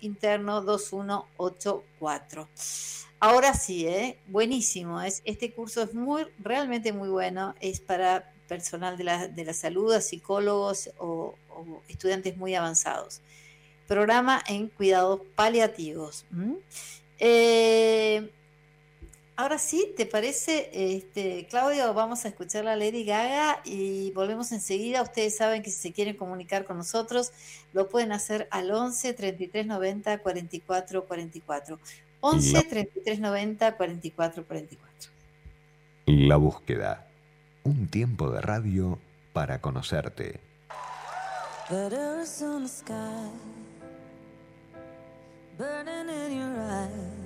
[0.00, 2.48] interno 2184.
[3.18, 4.16] Ahora sí, ¿eh?
[4.28, 5.02] buenísimo.
[5.02, 7.56] Es, este curso es muy, realmente muy bueno.
[7.60, 11.34] Es para personal de la, de la salud, psicólogos o,
[11.88, 13.20] estudiantes muy avanzados.
[13.88, 16.26] Programa en cuidados paliativos.
[17.18, 18.30] Eh,
[19.36, 21.92] ahora sí, ¿te parece, este, Claudio?
[21.94, 25.02] Vamos a escuchar la Lady Gaga y volvemos enseguida.
[25.02, 27.32] Ustedes saben que si se quieren comunicar con nosotros,
[27.72, 31.78] lo pueden hacer al 11 33 90 44 44.
[32.20, 35.10] 11 33 90 44 44.
[36.06, 37.06] La búsqueda.
[37.62, 38.98] Un tiempo de radio
[39.32, 40.40] para conocerte.
[45.58, 47.25] burning in your eyes.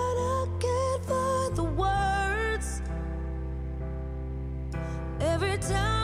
[5.41, 6.00] Every time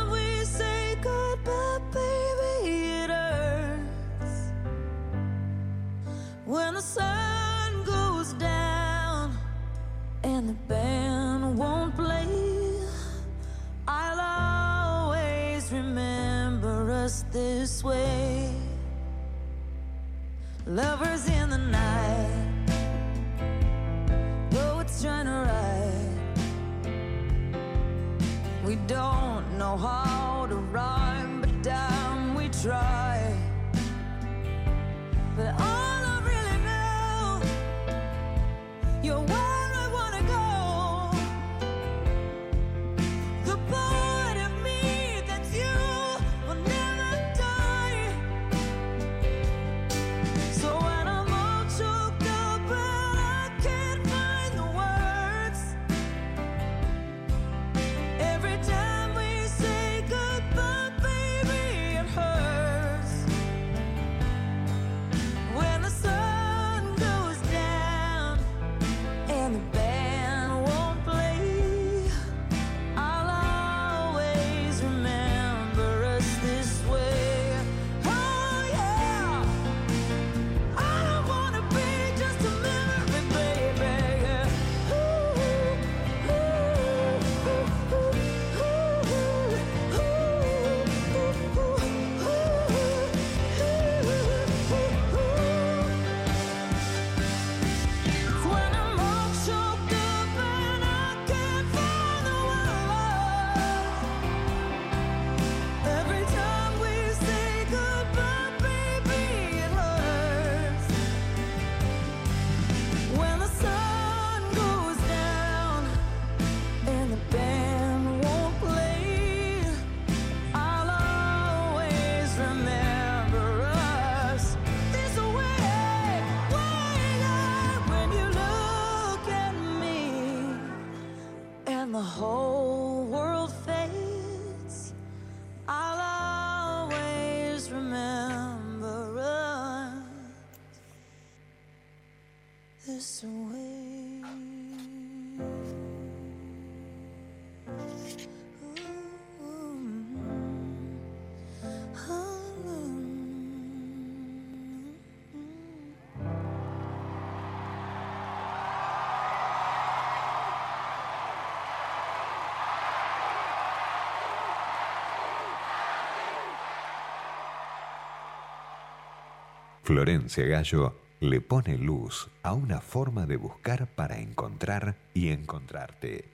[169.88, 176.26] Florencia Gallo le pone luz a una forma de buscar para encontrar y encontrarte.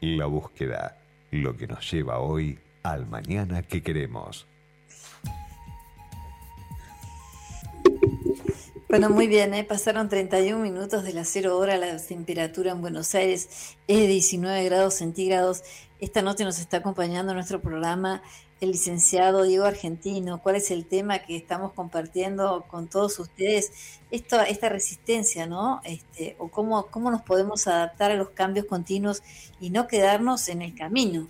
[0.00, 1.02] La búsqueda,
[1.32, 4.46] lo que nos lleva hoy al mañana que queremos.
[8.94, 9.64] Bueno, muy bien, ¿eh?
[9.64, 14.62] pasaron 31 minutos de la cero hora, la temperatura en Buenos Aires es de 19
[14.66, 15.64] grados centígrados.
[15.98, 18.22] Esta noche nos está acompañando nuestro programa
[18.60, 20.40] el licenciado Diego Argentino.
[20.40, 23.72] ¿Cuál es el tema que estamos compartiendo con todos ustedes?
[24.12, 25.80] Esta resistencia, ¿no?
[25.82, 29.24] Este, o cómo, cómo nos podemos adaptar a los cambios continuos
[29.58, 31.26] y no quedarnos en el camino.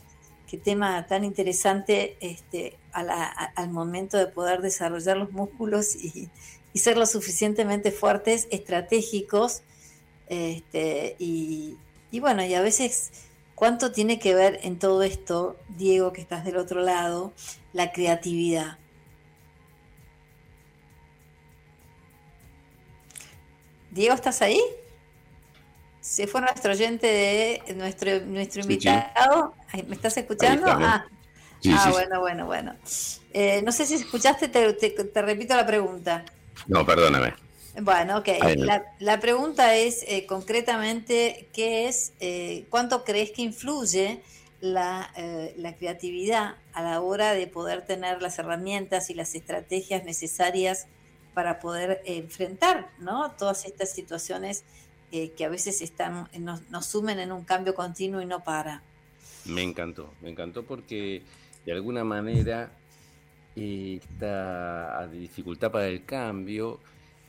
[0.46, 6.28] Qué tema tan interesante este, al momento de poder desarrollar los músculos y,
[6.74, 9.62] y ser lo suficientemente fuertes, estratégicos,
[10.28, 11.78] este, y,
[12.10, 13.10] y bueno, y a veces,
[13.54, 17.32] ¿cuánto tiene que ver en todo esto, Diego, que estás del otro lado,
[17.72, 18.76] la creatividad?
[23.94, 24.60] Diego, ¿estás ahí?
[26.00, 29.54] Se fue nuestro oyente de nuestro, nuestro invitado.
[29.86, 30.66] ¿Me estás escuchando?
[30.68, 31.06] ah,
[31.72, 32.74] ah bueno, bueno, bueno.
[33.32, 36.24] Eh, no sé si escuchaste, te, repito la pregunta.
[36.66, 37.34] No, perdóname.
[37.80, 38.28] Bueno, ok.
[39.00, 44.22] La, pregunta es eh, concretamente, ¿qué es, eh, cuánto crees que influye
[44.60, 45.12] la,
[45.56, 50.86] la, creatividad a la hora de poder tener las herramientas y las estrategias necesarias
[51.34, 53.32] para poder enfrentar ¿no?
[53.32, 54.64] todas estas situaciones
[55.10, 58.82] que a veces están, nos, nos, sumen en un cambio continuo y no para.
[59.44, 61.22] Me encantó, me encantó porque
[61.66, 62.70] de alguna manera
[63.56, 66.80] esta dificultad para el cambio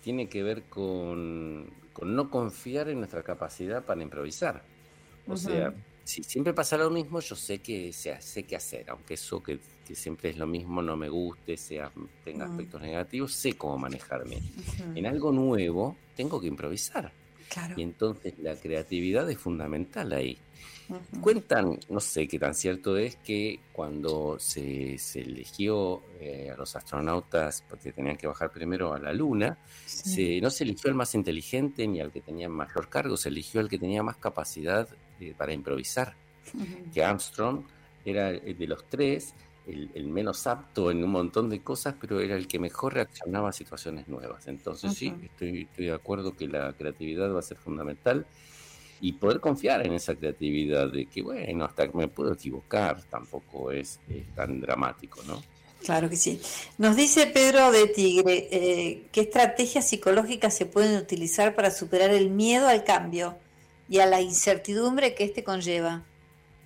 [0.01, 4.63] tiene que ver con, con no confiar en nuestra capacidad para improvisar.
[5.27, 9.41] O sea, si siempre pasa lo mismo, yo sé que sé qué hacer, aunque eso
[9.41, 11.91] que, que, siempre es lo mismo no me guste, sea,
[12.23, 14.37] tenga aspectos negativos, sé cómo manejarme.
[14.93, 17.11] En algo nuevo tengo que improvisar.
[17.75, 20.37] Y entonces la creatividad es fundamental ahí.
[21.21, 27.63] Cuentan, no sé qué tan cierto es, que cuando se, eligió eh, a los astronautas,
[27.67, 29.57] porque tenían que bajar primero a la Luna,
[30.41, 33.69] no se eligió al más inteligente ni al que tenía mayor cargo, se eligió al
[33.69, 34.87] que tenía más capacidad
[35.19, 36.15] eh, para improvisar.
[36.93, 37.63] Que Armstrong
[38.05, 39.33] era de los tres
[39.67, 43.53] el, menos apto en un montón de cosas, pero era el que mejor reaccionaba a
[43.53, 44.47] situaciones nuevas.
[44.47, 48.27] Entonces sí, estoy, estoy de acuerdo que la creatividad va a ser fundamental
[49.01, 53.99] y poder confiar en esa creatividad de que, bueno, hasta me puedo equivocar, tampoco es,
[54.35, 55.43] tan dramático, ¿no?
[55.83, 56.41] Claro que sí.
[56.77, 62.31] Nos dice Pedro de Tigre, eh, ¿qué estrategias psicológicas se pueden utilizar para superar el
[62.31, 63.37] miedo al cambio
[63.87, 66.03] y a la incertidumbre que éste conlleva?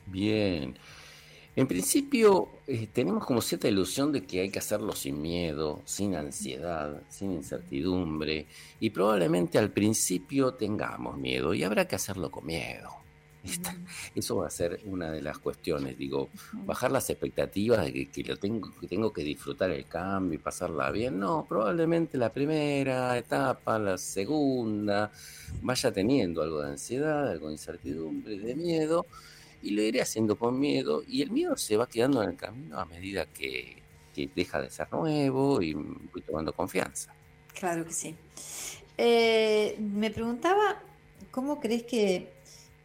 [0.05, 0.77] Bien,
[1.59, 6.15] en principio, eh, tenemos como cierta ilusión de que hay que hacerlo sin miedo, sin
[6.15, 8.47] ansiedad, sin incertidumbre,
[8.79, 12.89] y probablemente al principio tengamos miedo y habrá que hacerlo con miedo.
[14.15, 16.29] Eso va a ser una de las cuestiones, digo,
[16.65, 20.91] bajar las expectativas de que, lo tengo, que tengo que disfrutar el cambio y pasarla
[20.91, 21.19] bien.
[21.19, 25.11] No, probablemente la primera etapa, la segunda,
[25.61, 29.05] vaya teniendo algo de ansiedad, algo de incertidumbre, de miedo,
[29.61, 32.79] y lo iré haciendo con miedo y el miedo se va quedando en el camino
[32.79, 33.77] a medida que,
[34.35, 37.13] deja de ser nuevo y voy tomando confianza.
[37.53, 38.15] Claro que sí.
[38.97, 40.81] Eh, me preguntaba,
[41.31, 42.29] ¿cómo crees que,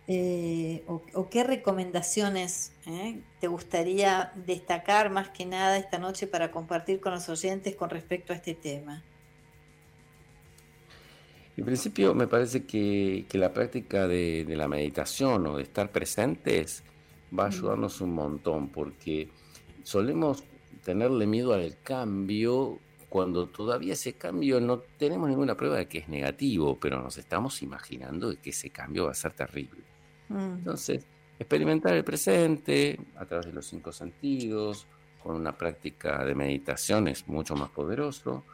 [0.07, 7.01] eh, o, qué recomendaciones eh, te gustaría destacar más que nada esta noche para compartir
[7.01, 9.03] con los oyentes con respecto a este tema?
[11.57, 16.83] En principio me parece que, la práctica de, la meditación o de estar presentes
[17.37, 19.29] va a ayudarnos un montón porque
[19.83, 20.43] solemos
[20.85, 26.09] tenerle miedo al cambio cuando todavía ese cambio no tenemos ninguna prueba de que es
[26.09, 29.83] negativo, pero nos estamos imaginando de que ese cambio va a ser terrible.
[30.29, 30.59] Mm.
[30.59, 31.07] Entonces,
[31.39, 34.89] experimentar el presente a través de los cinco sentidos,
[35.23, 38.45] con una práctica de meditación es mucho más poderoso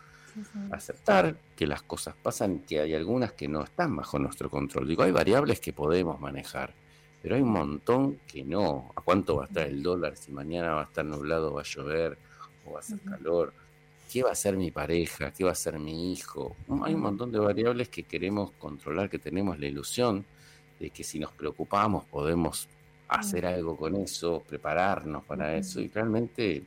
[0.71, 4.89] aceptar que las cosas pasan, que hay algunas que no están bajo nuestro control.
[4.89, 6.73] Digo, hay variables que podemos manejar,
[7.23, 8.93] pero hay un montón que no.
[8.97, 11.65] ¿A cuánto va a estar el dólar si mañana va a estar nublado, va a
[11.65, 12.19] llover
[12.67, 13.53] o va a hacer calor?
[14.11, 15.33] ¿Qué va a ser mi pareja?
[15.33, 16.57] ¿Qué va a ser mi hijo?
[16.83, 20.25] Hay un montón de variables que queremos controlar, que tenemos la ilusión
[20.81, 22.67] de que si nos preocupamos podemos
[23.07, 26.65] hacer algo con eso, prepararnos para eso y realmente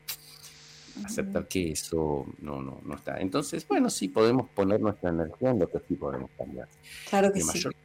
[1.04, 3.20] aceptar que eso no, no, no está.
[3.20, 6.68] Entonces, bueno, sí podemos poner nuestra energía en lo que sí podemos cambiar.
[7.10, 7.58] Claro que El sí.
[7.58, 7.76] mayor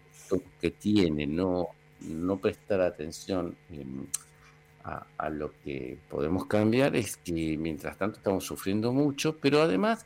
[0.60, 1.68] que tiene no,
[2.00, 4.04] no prestar atención em,
[4.84, 10.04] a, a, lo que podemos cambiar es que mientras tanto estamos sufriendo mucho, pero además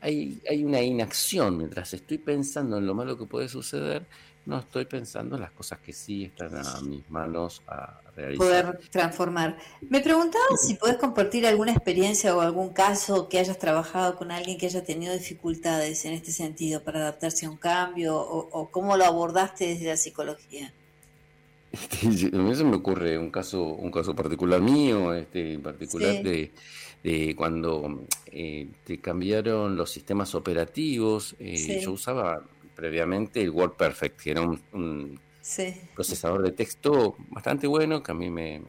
[0.00, 1.56] hay, hay una inacción.
[1.56, 4.06] Mientras estoy pensando en lo malo que puede suceder,
[4.48, 8.38] no estoy pensando en las cosas que sí están a mis manos a realizar.
[8.38, 9.58] Poder transformar.
[9.82, 14.56] Me preguntaba si puedes compartir alguna experiencia o algún caso que hayas trabajado con alguien
[14.56, 19.04] que haya tenido dificultades en este sentido para adaptarse a un cambio o, cómo lo
[19.04, 20.72] abordaste desde la psicología.
[21.70, 26.22] Este, a mí se me ocurre un caso, un caso particular mío, este, en particular
[26.22, 31.36] de, cuando eh, te cambiaron los sistemas operativos.
[31.38, 32.42] Eh, yo usaba
[32.78, 35.20] previamente el WordPerfect, que era un,
[35.96, 38.62] procesador de texto bastante bueno, que a mí me,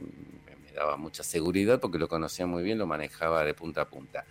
[0.74, 4.26] daba mucha seguridad porque lo conocía muy bien, lo manejaba de punta a punta.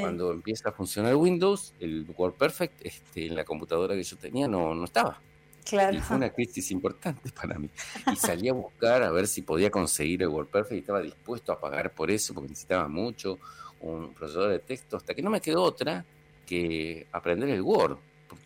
[0.00, 4.74] Cuando empieza a funcionar Windows, el WordPerfect este, en la computadora que yo tenía no,
[4.74, 5.18] no estaba.
[5.64, 5.96] Claro.
[5.96, 7.70] Y fue una crisis importante para mí.
[8.12, 11.58] Y salí a buscar a ver si podía conseguir el WordPerfect y estaba dispuesto a
[11.58, 13.38] pagar por eso porque necesitaba mucho,
[13.80, 16.04] un procesador de texto, hasta que no me quedó otra
[16.44, 17.96] que aprender el Word.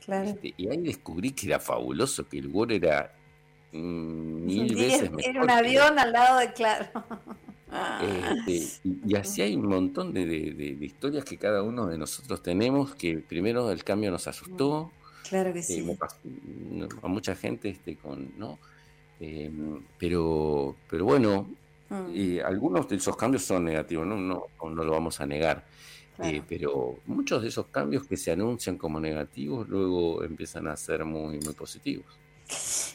[0.09, 3.13] Este, y ahí descubrí que era fabuloso, que el Word era
[3.73, 5.31] mil veces mejor.
[5.31, 6.87] Era un avión al lado de Claro.
[8.01, 10.25] Este, y, así hay un montón de,
[10.81, 14.93] historias que cada uno de nosotros tenemos, que primero el cambio nos asustó.
[15.29, 15.99] Claro que eh, sí.
[17.03, 18.59] a mucha gente este, con, ¿no?
[19.19, 21.49] Em, pero, pero bueno,
[21.89, 22.15] mm.
[22.15, 25.65] y algunos de esos cambios son negativos, no, no, no lo vamos a negar.
[26.23, 31.05] Eh, pero muchos de esos cambios que se anuncian como negativos luego empiezan a ser
[31.05, 32.07] muy, muy positivos.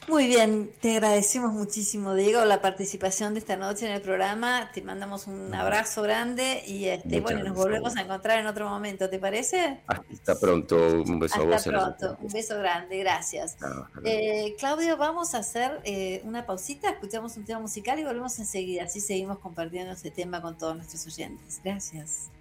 [0.08, 4.72] Muy bien, te agradecemos muchísimo, Diego, la participación de esta noche en el programa.
[4.74, 9.10] Te mandamos un abrazo grande y este, bueno, nos volvemos a encontrar en otro momento,
[9.10, 9.82] ¿te parece?
[9.88, 11.64] Hasta pronto, un beso a vos.
[11.64, 13.58] pronto, un beso grande, gracias.
[14.04, 18.86] Eh, Claudio, vamos a hacer eh, una pausita, escuchamos un tema musical y volvemos enseguida,
[18.86, 21.62] así seguimos compartiendo este tema con todos nuestros oyentes.
[21.64, 22.32] Gracias.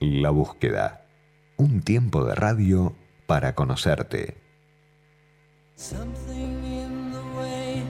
[0.00, 1.04] La búsqueda,
[1.56, 2.94] un tiempo de radio
[3.26, 4.36] para conocerte.
[5.74, 7.82] Something in the way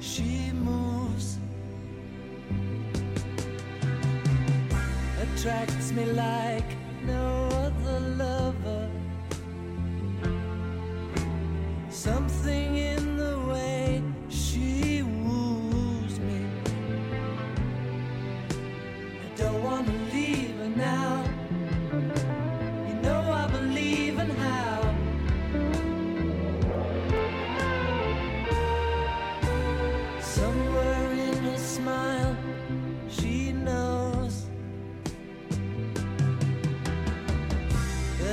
[0.00, 1.38] she moves
[5.22, 8.88] attracts me like no other lover.
[11.90, 14.02] Something in the way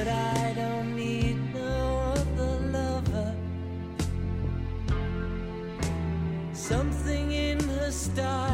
[0.08, 3.36] I don't need no other lover.
[6.54, 8.45] Something in her style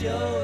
[0.00, 0.39] she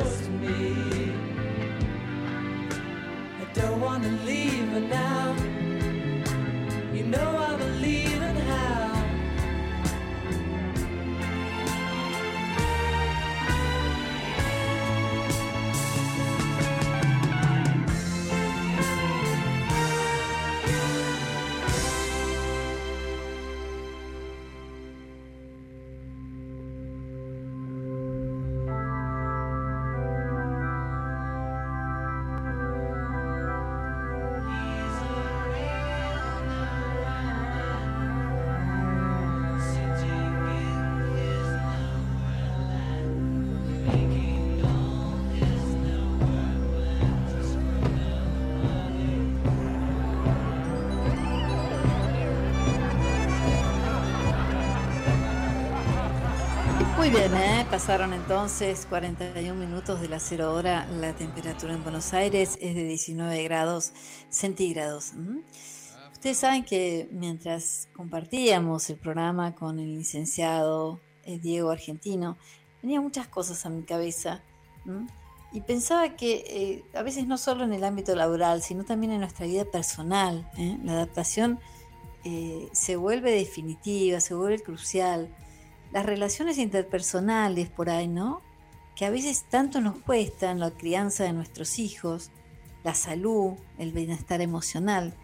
[57.16, 57.66] bien, ¿eh?
[57.70, 60.86] pasaron entonces 41 minutos de la cero hora.
[60.86, 63.92] La temperatura en Buenos Aires es de 19 grados
[64.28, 65.12] centígrados.
[66.12, 72.36] Ustedes saben que mientras compartíamos el programa con el licenciado eh, Diego Argentino,
[72.82, 74.42] tenía muchas cosas a mi cabeza.
[75.52, 79.20] Y pensaba que eh, a veces no solo en el ámbito laboral, sino también en
[79.20, 80.76] nuestra vida personal, ¿eh?
[80.84, 81.60] la adaptación
[82.72, 85.30] se vuelve definitiva, se vuelve crucial.
[85.97, 88.42] Las relaciones interpersonales por ahí, ¿no?
[88.94, 92.30] Que a veces tanto nos cuestan la crianza de nuestros hijos,
[92.84, 95.14] la salud, el bienestar emocional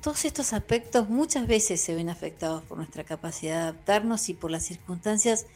[0.00, 4.50] todos estos aspectos muchas veces se ven afectados por nuestra capacidad de adaptarnos y por
[4.50, 5.46] las circunstancias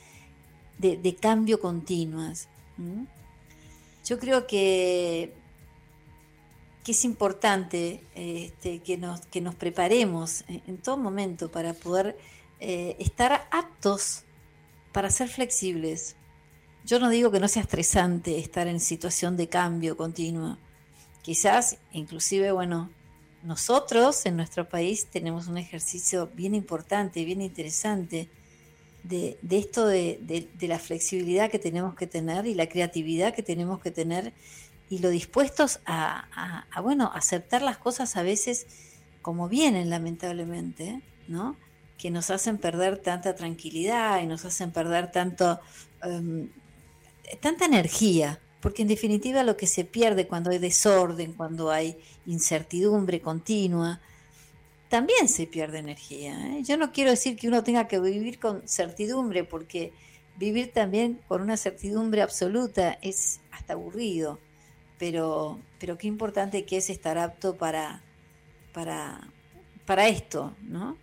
[0.79, 2.49] de, cambio continuas.
[4.05, 5.33] Yo creo que,
[6.83, 12.19] que es importante este, que, nos, que nos preparemos en, todo momento para poder
[12.61, 14.24] eh, estar aptos
[14.95, 16.15] para ser flexibles.
[16.87, 20.57] Yo no digo que no sea estresante estar en situación de cambio continuo.
[21.21, 22.91] Quizás, inclusive, bueno,
[23.43, 28.29] nosotros en nuestro país tenemos un ejercicio bien importante, bien interesante
[29.03, 33.91] de, esto de, la flexibilidad que tenemos que tener y la creatividad que tenemos que
[33.91, 34.33] tener
[34.89, 38.67] y lo dispuestos a, bueno, aceptar las cosas a veces
[39.23, 41.57] como vienen, lamentablemente, ¿no?
[41.99, 45.61] Que nos hacen perder tanta tranquilidad y nos hacen perder tanto,
[46.03, 46.49] em,
[47.41, 53.21] tanta energía, porque en definitiva lo que se pierde cuando hay desorden, cuando hay incertidumbre
[53.21, 54.01] continua,
[54.89, 56.35] también se pierde energía.
[56.47, 56.63] ¿eh?
[56.63, 59.93] Yo no quiero decir que uno tenga que vivir con certidumbre, porque
[60.37, 64.39] vivir también con una certidumbre absoluta es hasta aburrido,
[64.99, 68.03] pero, pero qué importante que es estar apto para,
[68.73, 69.21] para,
[69.85, 70.97] para esto, ¿no?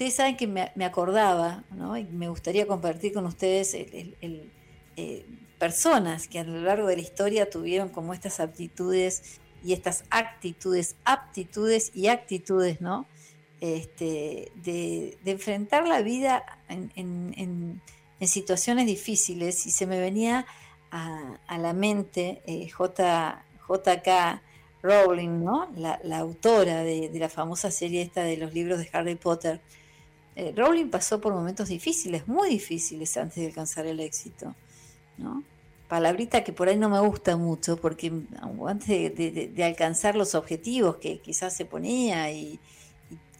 [0.00, 1.94] Ustedes saben que me, acordaba, ¿no?
[1.94, 4.50] Y me gustaría compartir con ustedes el,
[4.96, 5.26] eh,
[5.58, 10.96] personas que a lo largo de la historia tuvieron como estas aptitudes y estas actitudes,
[11.04, 13.04] aptitudes y actitudes, ¿no?
[13.60, 16.46] Este, de, enfrentar la vida
[16.96, 17.82] en,
[18.22, 20.46] situaciones difíciles y se me venía
[20.90, 24.40] a, la mente eh, JK
[24.82, 25.68] Rowling, ¿no?
[25.76, 29.60] La, autora de, la famosa serie esta de los libros de Harry Potter.
[30.40, 34.54] Eh, Rowling pasó por momentos difíciles, muy difíciles antes de alcanzar el éxito.
[35.18, 35.44] ¿no?
[35.86, 38.10] Palabrita que por ahí no me gusta mucho, porque
[38.66, 42.58] antes de, alcanzar los objetivos que quizás se ponía y,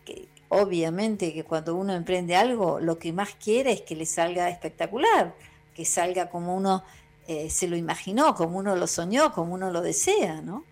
[0.05, 4.51] que obviamente que cuando uno emprende algo, lo que más quiere es que le salga
[4.51, 5.35] espectacular,
[5.75, 6.85] que salga como uno
[7.27, 10.67] eh, se lo imaginó, como uno lo soñó, como uno lo desea, ¿no?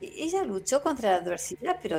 [0.00, 1.98] Ella luchó contra la adversidad, pero,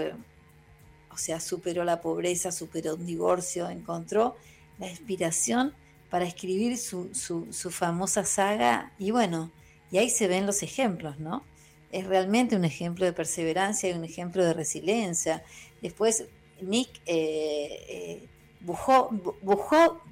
[1.14, 4.36] o sea, superó la pobreza, superó un divorcio, encontró
[4.80, 5.74] la inspiración
[6.10, 9.52] para escribir su, su, famosa saga y bueno,
[9.92, 11.44] y ahí se ven los ejemplos, ¿no?
[11.92, 15.44] Es realmente un ejemplo de perseverancia y un ejemplo de resiliencia.
[15.82, 16.26] Después,
[16.62, 18.28] Nick eh, eh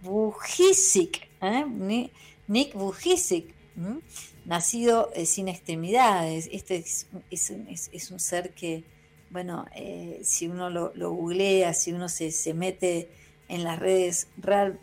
[0.01, 2.09] Bujicic, ¿eh?
[2.47, 3.53] Nick Bujicic,
[4.45, 6.49] nacido eh, sin extremidades.
[6.51, 8.83] Este es, es, un ser que,
[9.29, 13.09] bueno, eh, si uno lo, googlea, si uno se, se mete
[13.47, 14.27] en las redes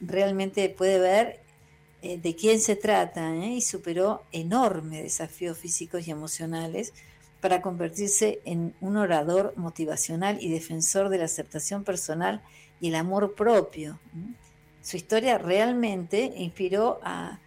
[0.00, 1.40] realmente puede ver
[2.02, 3.54] eh, de quién se trata ¿eh?
[3.54, 6.92] y superó enormes desafíos físicos y emocionales
[7.40, 12.42] para convertirse en un orador motivacional y defensor de la aceptación personal
[12.80, 13.98] y el amor propio.
[14.82, 17.40] Su historia realmente inspiró a,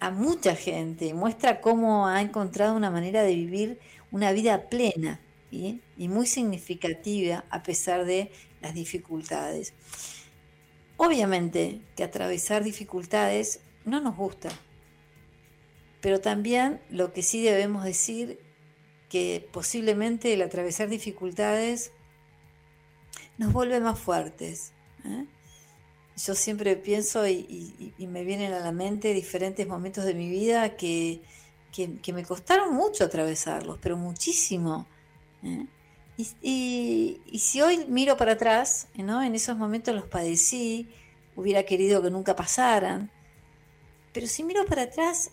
[0.00, 3.78] a mucha gente, muestra cómo ha encontrado una manera de vivir
[4.12, 8.30] una vida plena y muy significativa a pesar de
[8.60, 9.74] las dificultades.
[10.96, 14.50] Obviamente que atravesar dificultades no nos gusta,
[16.00, 18.38] pero también lo que sí debemos decir
[19.08, 21.92] que posiblemente el atravesar dificultades
[23.38, 24.72] nos vuelve más fuertes.
[25.04, 25.26] ¿eh?
[26.16, 31.22] Yo siempre pienso y, me vienen a la mente diferentes momentos de mi vida que,
[31.72, 34.86] que, me costaron mucho atravesarlos, pero muchísimo.
[35.42, 35.66] ¿eh?
[36.42, 39.22] Y, si hoy miro para atrás, ¿no?
[39.22, 40.88] en esos momentos los padecí,
[41.36, 43.10] hubiera querido que nunca pasaran,
[44.12, 45.30] pero si miro para atrás,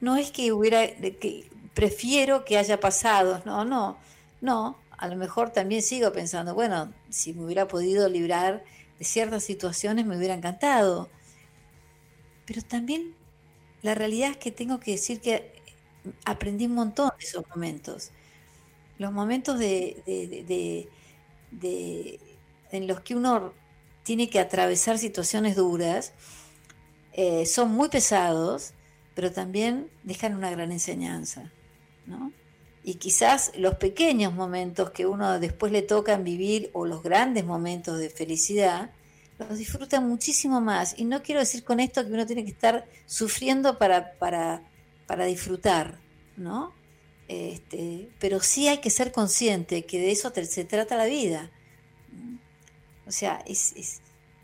[0.00, 3.98] no es que hubiera, que prefiero que haya pasado, no, no,
[4.40, 8.64] no, a lo mejor también sigo pensando, bueno, si me hubiera podido librar
[8.98, 11.08] de ciertas situaciones me hubiera encantado,
[12.46, 13.14] pero también
[13.82, 15.52] la realidad es que tengo que decir que
[16.24, 18.10] aprendí un montón de esos momentos
[19.02, 20.88] los momentos de,
[22.70, 23.52] en los que uno
[24.04, 26.12] tiene que atravesar situaciones duras
[27.12, 28.72] eh, son muy pesados,
[29.14, 31.52] pero también dejan una gran enseñanza.
[32.84, 37.98] Y quizás los pequeños momentos que uno después le tocan vivir o los grandes momentos
[37.98, 38.90] de felicidad,
[39.48, 40.94] los disfruta muchísimo más.
[40.98, 44.62] Y no quiero decir con esto que uno tiene que estar sufriendo para, para,
[45.06, 45.98] para disfrutar,
[46.36, 46.72] ¿no?
[47.28, 51.50] Este, pero sí hay que ser consciente que de eso se trata la vida.
[53.06, 53.44] O sea,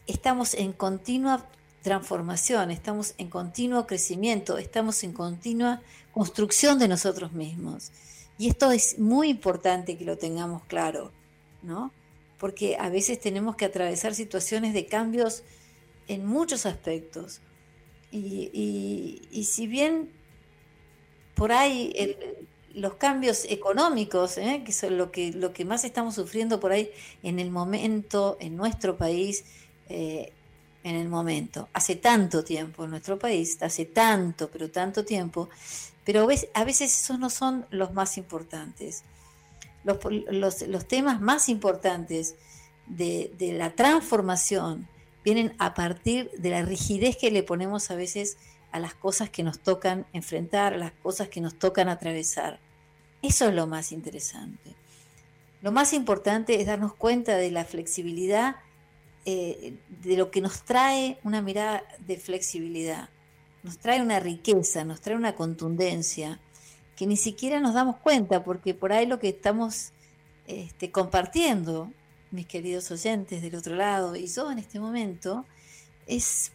[0.07, 1.47] estamos en continua
[1.83, 5.81] transformación, estamos en continuo crecimiento, estamos en continua
[6.13, 7.93] construcción de nosotros mismos.
[8.39, 11.13] Y esto es muy importante que lo tengamos claro,
[11.63, 11.93] ¿no?
[12.39, 15.43] Porque a veces tenemos que atravesar situaciones de cambios
[16.07, 17.41] en muchos aspectos.
[18.11, 20.11] Y, si bien
[21.35, 22.17] por ahí
[22.75, 24.63] los cambios económicos, ¿eh?
[24.65, 26.91] que son lo que, lo que más estamos sufriendo por ahí
[27.23, 29.45] en el momento, en nuestro país,
[29.89, 30.33] eh,
[30.85, 31.69] en el momento.
[31.73, 35.49] Hace tanto tiempo en nuestro país, hace tanto, pero tanto tiempo,
[36.05, 36.23] pero
[36.55, 39.05] a veces esos no son los más importantes.
[39.85, 42.35] Los, temas más importantes
[42.87, 44.87] de, de, la transformación
[45.25, 48.37] vienen a partir de la rigidez que le ponemos a veces
[48.73, 52.61] a las cosas que nos tocan enfrentar, a las cosas que nos tocan atravesar.
[53.23, 54.75] Eso es lo más interesante.
[55.63, 58.57] Lo más importante es darnos cuenta de la flexibilidad,
[59.25, 63.09] eh, de lo que nos trae una mirada de flexibilidad
[63.63, 66.41] nos trae una riqueza, nos trae una contundencia
[66.99, 69.93] que ni siquiera nos damos cuenta, porque por ahí lo que estamos
[70.49, 71.93] este, compartiendo,
[72.33, 75.47] mis queridos oyentes del otro lado y yo en este momento,
[76.09, 76.51] es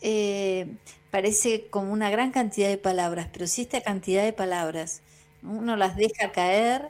[0.00, 0.66] eh,
[1.10, 5.02] parece como una gran cantidad de palabras, pero si esta cantidad de palabras
[5.42, 6.88] uno las deja caer,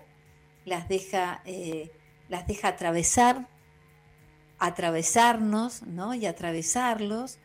[0.64, 1.90] las deja, eh,
[2.28, 3.48] las deja atravesar,
[4.61, 6.14] atravesarnos, ¿no?
[6.14, 7.38] Y atravesarlos,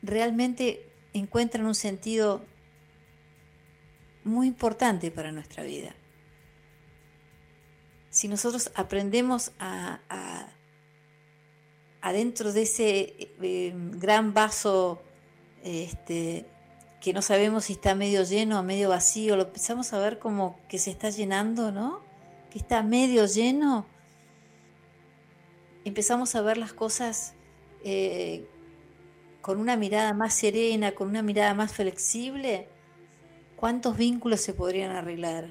[0.00, 2.44] realmente encuentran un sentido
[4.24, 5.94] muy importante para nuestra vida.
[8.10, 10.00] Si nosotros aprendemos a,
[12.00, 15.02] adentro de ese eh, gran vaso
[15.62, 16.46] este,
[17.00, 20.58] que no sabemos si está medio lleno o medio vacío, lo empezamos a ver como
[20.68, 22.00] que se está llenando, ¿no?
[22.50, 23.86] Que está medio lleno.
[25.84, 27.34] Empezamos a ver las cosas
[27.84, 28.46] eh,
[29.40, 32.68] con una mirada más serena, con una mirada más flexible,
[33.60, 35.48] ¿cuántos vínculos se podrían arreglar?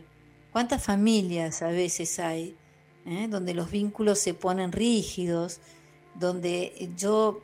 [0.52, 2.56] ¿Cuántas familias a veces hay
[3.06, 5.60] eh, donde los vínculos se ponen rígidos,
[6.16, 7.42] donde yo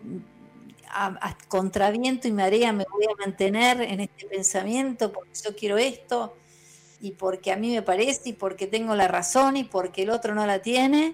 [0.90, 6.36] a, contraviento y marea me voy a mantener en este pensamiento porque yo quiero esto
[7.00, 10.36] y porque a mí me parece y porque tengo la razón y porque el otro
[10.36, 11.14] no la tiene?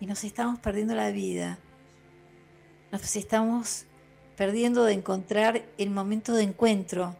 [0.00, 1.58] Y nos estamos perdiendo la vida
[2.92, 3.84] nos estamos
[4.36, 7.16] perdiendo de encontrar el momento de encuentro,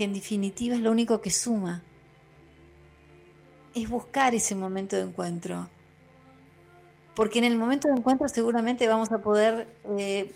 [0.00, 1.82] que en definitiva es lo único que suma.
[3.74, 5.68] Es buscar ese momento de encuentro.
[7.14, 10.32] Porque en el momento de encuentro seguramente vamos a poder eh,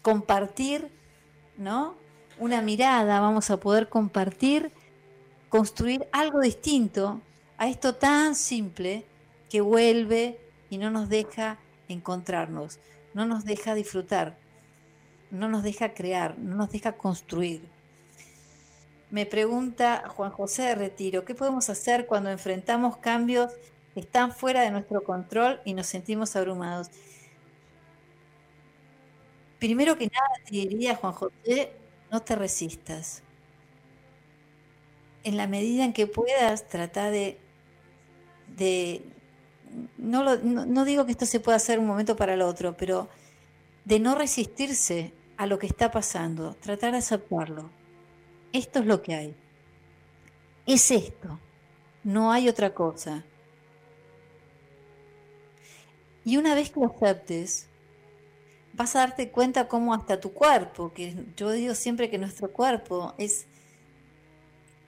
[0.00, 0.92] compartir,
[1.56, 1.96] ¿no?
[2.38, 4.70] Una mirada, vamos a poder compartir,
[5.48, 7.20] construir algo distinto
[7.58, 9.04] a esto tan simple
[9.50, 10.38] que vuelve
[10.70, 11.58] y no nos deja
[11.88, 12.78] encontrarnos
[13.12, 14.36] no nos deja disfrutar,
[15.32, 17.79] no nos deja crear, no nos deja construir.
[19.10, 23.52] Me pregunta Juan José de Retiro, ¿qué podemos hacer cuando enfrentamos cambios
[23.92, 26.90] que están fuera de nuestro control y nos sentimos abrumados?
[29.58, 31.72] Primero que nada te diría, Juan José,
[32.10, 33.22] no te resistas.
[35.22, 37.38] En la medida en que puedas, trata de,
[38.46, 39.02] de
[39.98, 43.08] no, no, digo que esto se pueda hacer un momento para el otro, pero
[43.84, 47.79] de no resistirse a lo que está pasando, tratar de aceptarlo.
[48.52, 49.34] Esto es lo que hay.
[50.66, 51.38] Es esto.
[52.02, 53.24] No hay otra cosa.
[56.24, 57.68] Y una vez que lo aceptes,
[58.72, 63.14] vas a darte cuenta cómo hasta tu cuerpo, que yo digo siempre que nuestro cuerpo
[63.18, 63.46] es,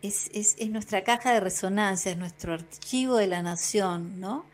[0.03, 4.47] es, es, es nuestra caja de resonancia, es nuestro archivo de la nación, ¿no?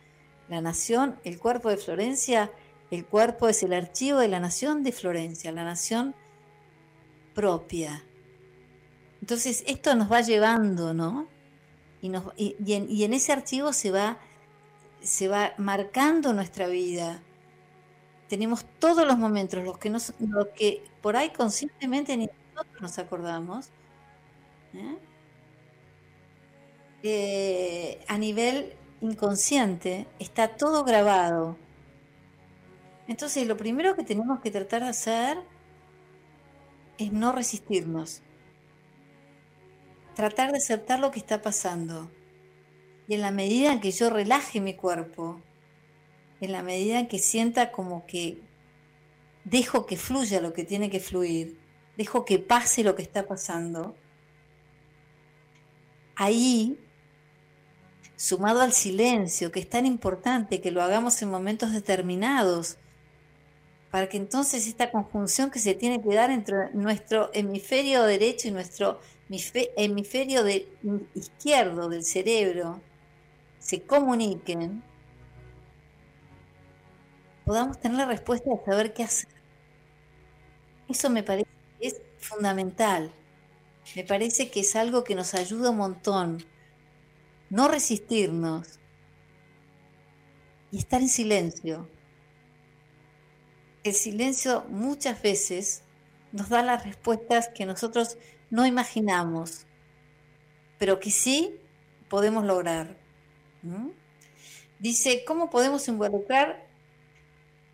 [0.48, 2.50] La nación, el cuerpo de Florencia,
[2.90, 6.14] el cuerpo es el archivo de la nación de Florencia, la nación
[7.34, 8.02] propia.
[9.20, 11.28] Entonces, esto nos va llevando, ¿no?
[12.00, 14.18] Y, nos, y, en, ese archivo se va,
[15.00, 17.22] se va marcando nuestra vida.
[18.28, 20.12] Tenemos todos los momentos, los que, nos,
[20.54, 23.70] que por ahí conscientemente ni nosotros nos acordamos,
[24.74, 24.98] ¿eh?
[27.02, 31.56] Eh, a nivel inconsciente está todo grabado.
[33.06, 35.38] Entonces lo primero que tenemos que tratar de hacer
[36.98, 38.22] es no resistirnos.
[40.18, 42.10] Tratar de aceptar lo que está pasando.
[43.06, 45.40] Y en la medida en que yo relaje mi cuerpo,
[46.40, 48.42] en la medida en que sienta como que
[49.44, 51.60] dejo que fluya lo que tiene que fluir,
[51.96, 53.94] dejo que pase lo que está pasando,
[56.16, 56.80] ahí,
[58.16, 62.76] sumado al silencio, que es tan importante que lo hagamos en momentos determinados,
[63.92, 68.50] para que entonces esta conjunción que se tiene que dar entre nuestro hemisferio derecho y
[68.50, 68.98] nuestro
[69.30, 70.44] hemisferio
[71.14, 72.80] izquierdo del cerebro
[73.58, 74.82] se comuniquen,
[77.44, 79.28] podamos tener la respuesta de saber qué hacer.
[80.88, 81.48] Eso me parece
[81.78, 83.12] que es fundamental.
[83.94, 86.44] Me parece que es algo que nos ayuda un montón.
[87.50, 88.78] No resistirnos
[90.70, 91.88] y estar en silencio.
[93.84, 95.82] El silencio muchas veces
[96.32, 98.18] nos da las respuestas que nosotros
[98.50, 99.66] no imaginamos,
[100.78, 101.56] pero que sí
[102.08, 102.96] podemos lograr.
[104.78, 106.64] Dice, ¿cómo podemos involucrar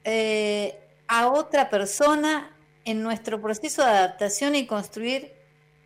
[0.05, 5.33] eh, a otra persona en nuestro proceso de adaptación y construir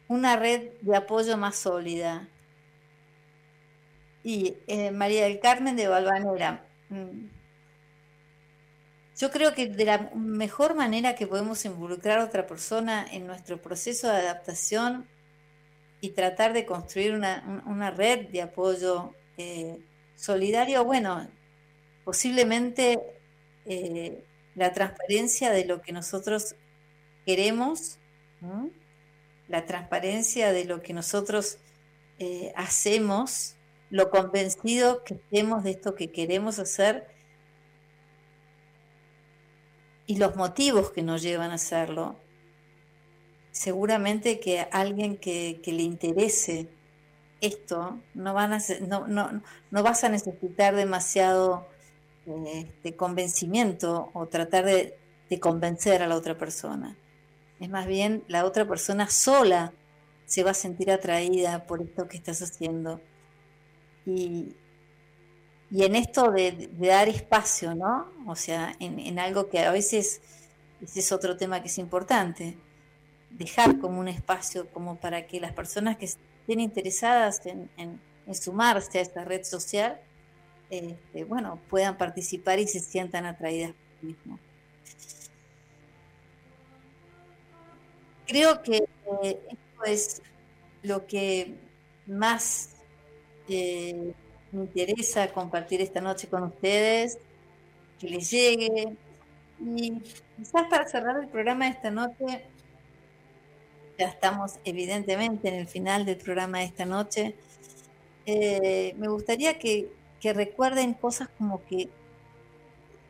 [0.06, 2.28] una red de apoyo más sólida?
[4.22, 6.64] Y eh, María del Carmen de Valvanera.
[6.88, 7.37] Mm,
[9.18, 13.60] yo creo que de la mejor manera que podemos involucrar a otra persona en nuestro
[13.60, 15.08] proceso de adaptación
[16.00, 19.76] y tratar de construir una, red de apoyo eh,
[20.14, 21.28] solidario, bueno,
[22.04, 23.00] posiblemente
[23.66, 24.22] eh,
[24.54, 26.54] la transparencia de lo que nosotros
[27.26, 27.98] queremos,
[29.48, 31.58] la transparencia de lo que nosotros
[32.20, 33.56] eh, hacemos,
[33.90, 37.17] lo convencido que estemos de esto que queremos hacer
[40.08, 42.16] y los motivos que nos llevan a hacerlo.
[43.52, 46.70] Seguramente que alguien que, le interese
[47.42, 51.68] esto, no, vas a necesitar demasiado
[52.46, 54.98] este, convencimiento o tratar de,
[55.40, 56.96] convencer a la otra persona.
[57.60, 59.74] Es más bien la otra persona sola
[60.24, 63.02] se va a sentir atraída por esto que estás haciendo.
[64.06, 64.56] Y,
[65.70, 68.10] y en esto de, dar espacio, ¿no?
[68.26, 70.22] O sea, en, algo que a veces,
[70.80, 72.56] ese es otro tema que es importante,
[73.30, 78.00] dejar como un espacio como para que las personas que estén interesadas en,
[78.32, 80.00] sumarse a esta red social,
[80.70, 84.38] este, bueno, puedan participar y se sientan atraídas por mismo.
[88.26, 88.86] Creo que
[89.22, 90.22] eh, esto es
[90.82, 91.54] lo que
[92.06, 92.70] más
[93.48, 94.12] eh,
[94.52, 97.18] me interesa compartir esta noche con ustedes,
[97.98, 98.96] que les llegue.
[99.60, 100.00] Y
[100.36, 102.44] quizás para cerrar el programa de esta noche,
[103.98, 107.34] ya estamos evidentemente en el final del programa de esta noche,
[108.26, 111.88] eh, me gustaría que, recuerden cosas como que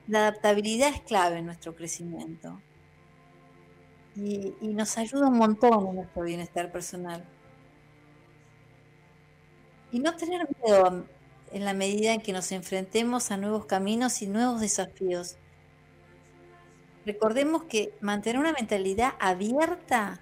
[0.07, 2.61] la adaptabilidad es clave en nuestro crecimiento
[4.15, 7.25] y, y nos ayuda un montón en nuestro bienestar personal.
[9.91, 11.07] Y no tener miedo
[11.53, 15.37] en la medida en que nos enfrentemos a nuevos caminos y nuevos desafíos.
[17.07, 20.21] Recordemos que mantener una mentalidad abierta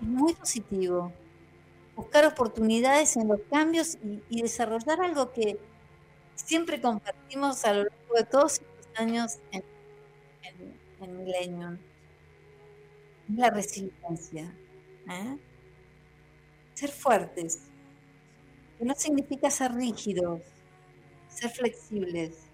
[0.00, 1.12] es muy positivo.
[1.96, 5.58] Buscar oportunidades en los cambios y, desarrollar algo que
[6.34, 9.64] siempre compartimos a lo largo de todos estos años en,
[11.00, 11.80] en.
[13.36, 14.54] La resiliencia.
[15.08, 15.38] ¿eh?
[16.74, 17.69] Ser fuertes
[18.84, 20.42] no significa ser rígidos,
[21.28, 22.50] ser flexibles.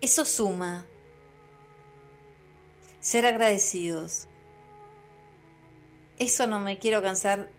[0.00, 0.86] Eso suma.
[3.00, 4.28] Ser agradecidos.
[6.18, 7.50] Eso no me quiero cansar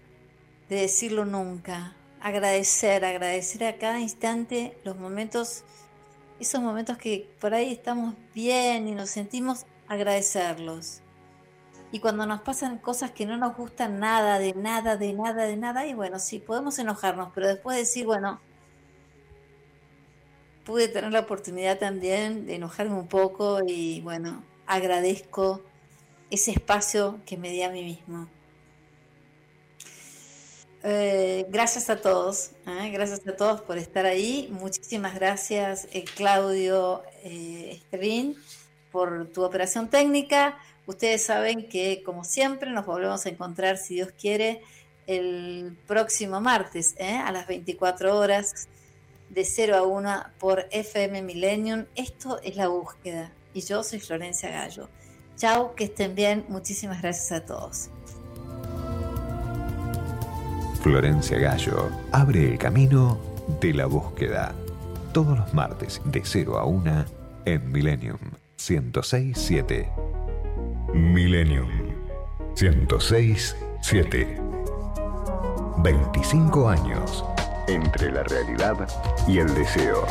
[0.70, 1.96] de decirlo nunca.
[2.22, 5.64] Agradecer, agradecer a cada instante los momentos,
[6.40, 11.02] esos momentos que por ahí estamos bien y nos sentimos agradecerlos.
[11.92, 15.58] Y cuando nos pasan cosas que no nos gustan nada, de nada, de nada, de
[15.58, 18.40] nada, y bueno, sí, podemos enojarnos, pero después decir, bueno,
[20.66, 25.64] pude tener la oportunidad también de enojarme un poco y bueno, agradezco
[26.30, 28.28] ese espacio que me di a mí mismo.
[30.84, 32.90] Eh, gracias a todos, ¿eh?
[32.92, 34.48] gracias a todos por estar ahí.
[34.52, 37.82] Muchísimas gracias, eh, Claudio eh,
[38.92, 40.58] por tu operación técnica.
[40.90, 44.64] Ustedes saben que, como siempre, nos volvemos a encontrar, si Dios quiere,
[45.06, 47.16] el próximo martes ¿eh?
[47.16, 48.68] a las 24 horas
[49.30, 51.86] de 0 a 1 por FM Millennium.
[51.94, 54.90] Esto es la búsqueda y yo soy Florencia Gallo.
[55.38, 56.44] Chau, que estén bien.
[56.50, 57.92] Muchísimas gracias a todos.
[60.82, 63.20] Florencia Gallo abre el camino
[63.62, 64.56] de la búsqueda.
[65.14, 67.06] Todos los martes de 0 a 1
[67.46, 68.18] en Millennium
[68.58, 70.09] 1067.
[70.94, 71.70] Millennium
[72.60, 74.42] 1067.
[75.84, 77.24] 25 años
[77.68, 78.88] entre la realidad
[79.28, 80.06] y el deseo.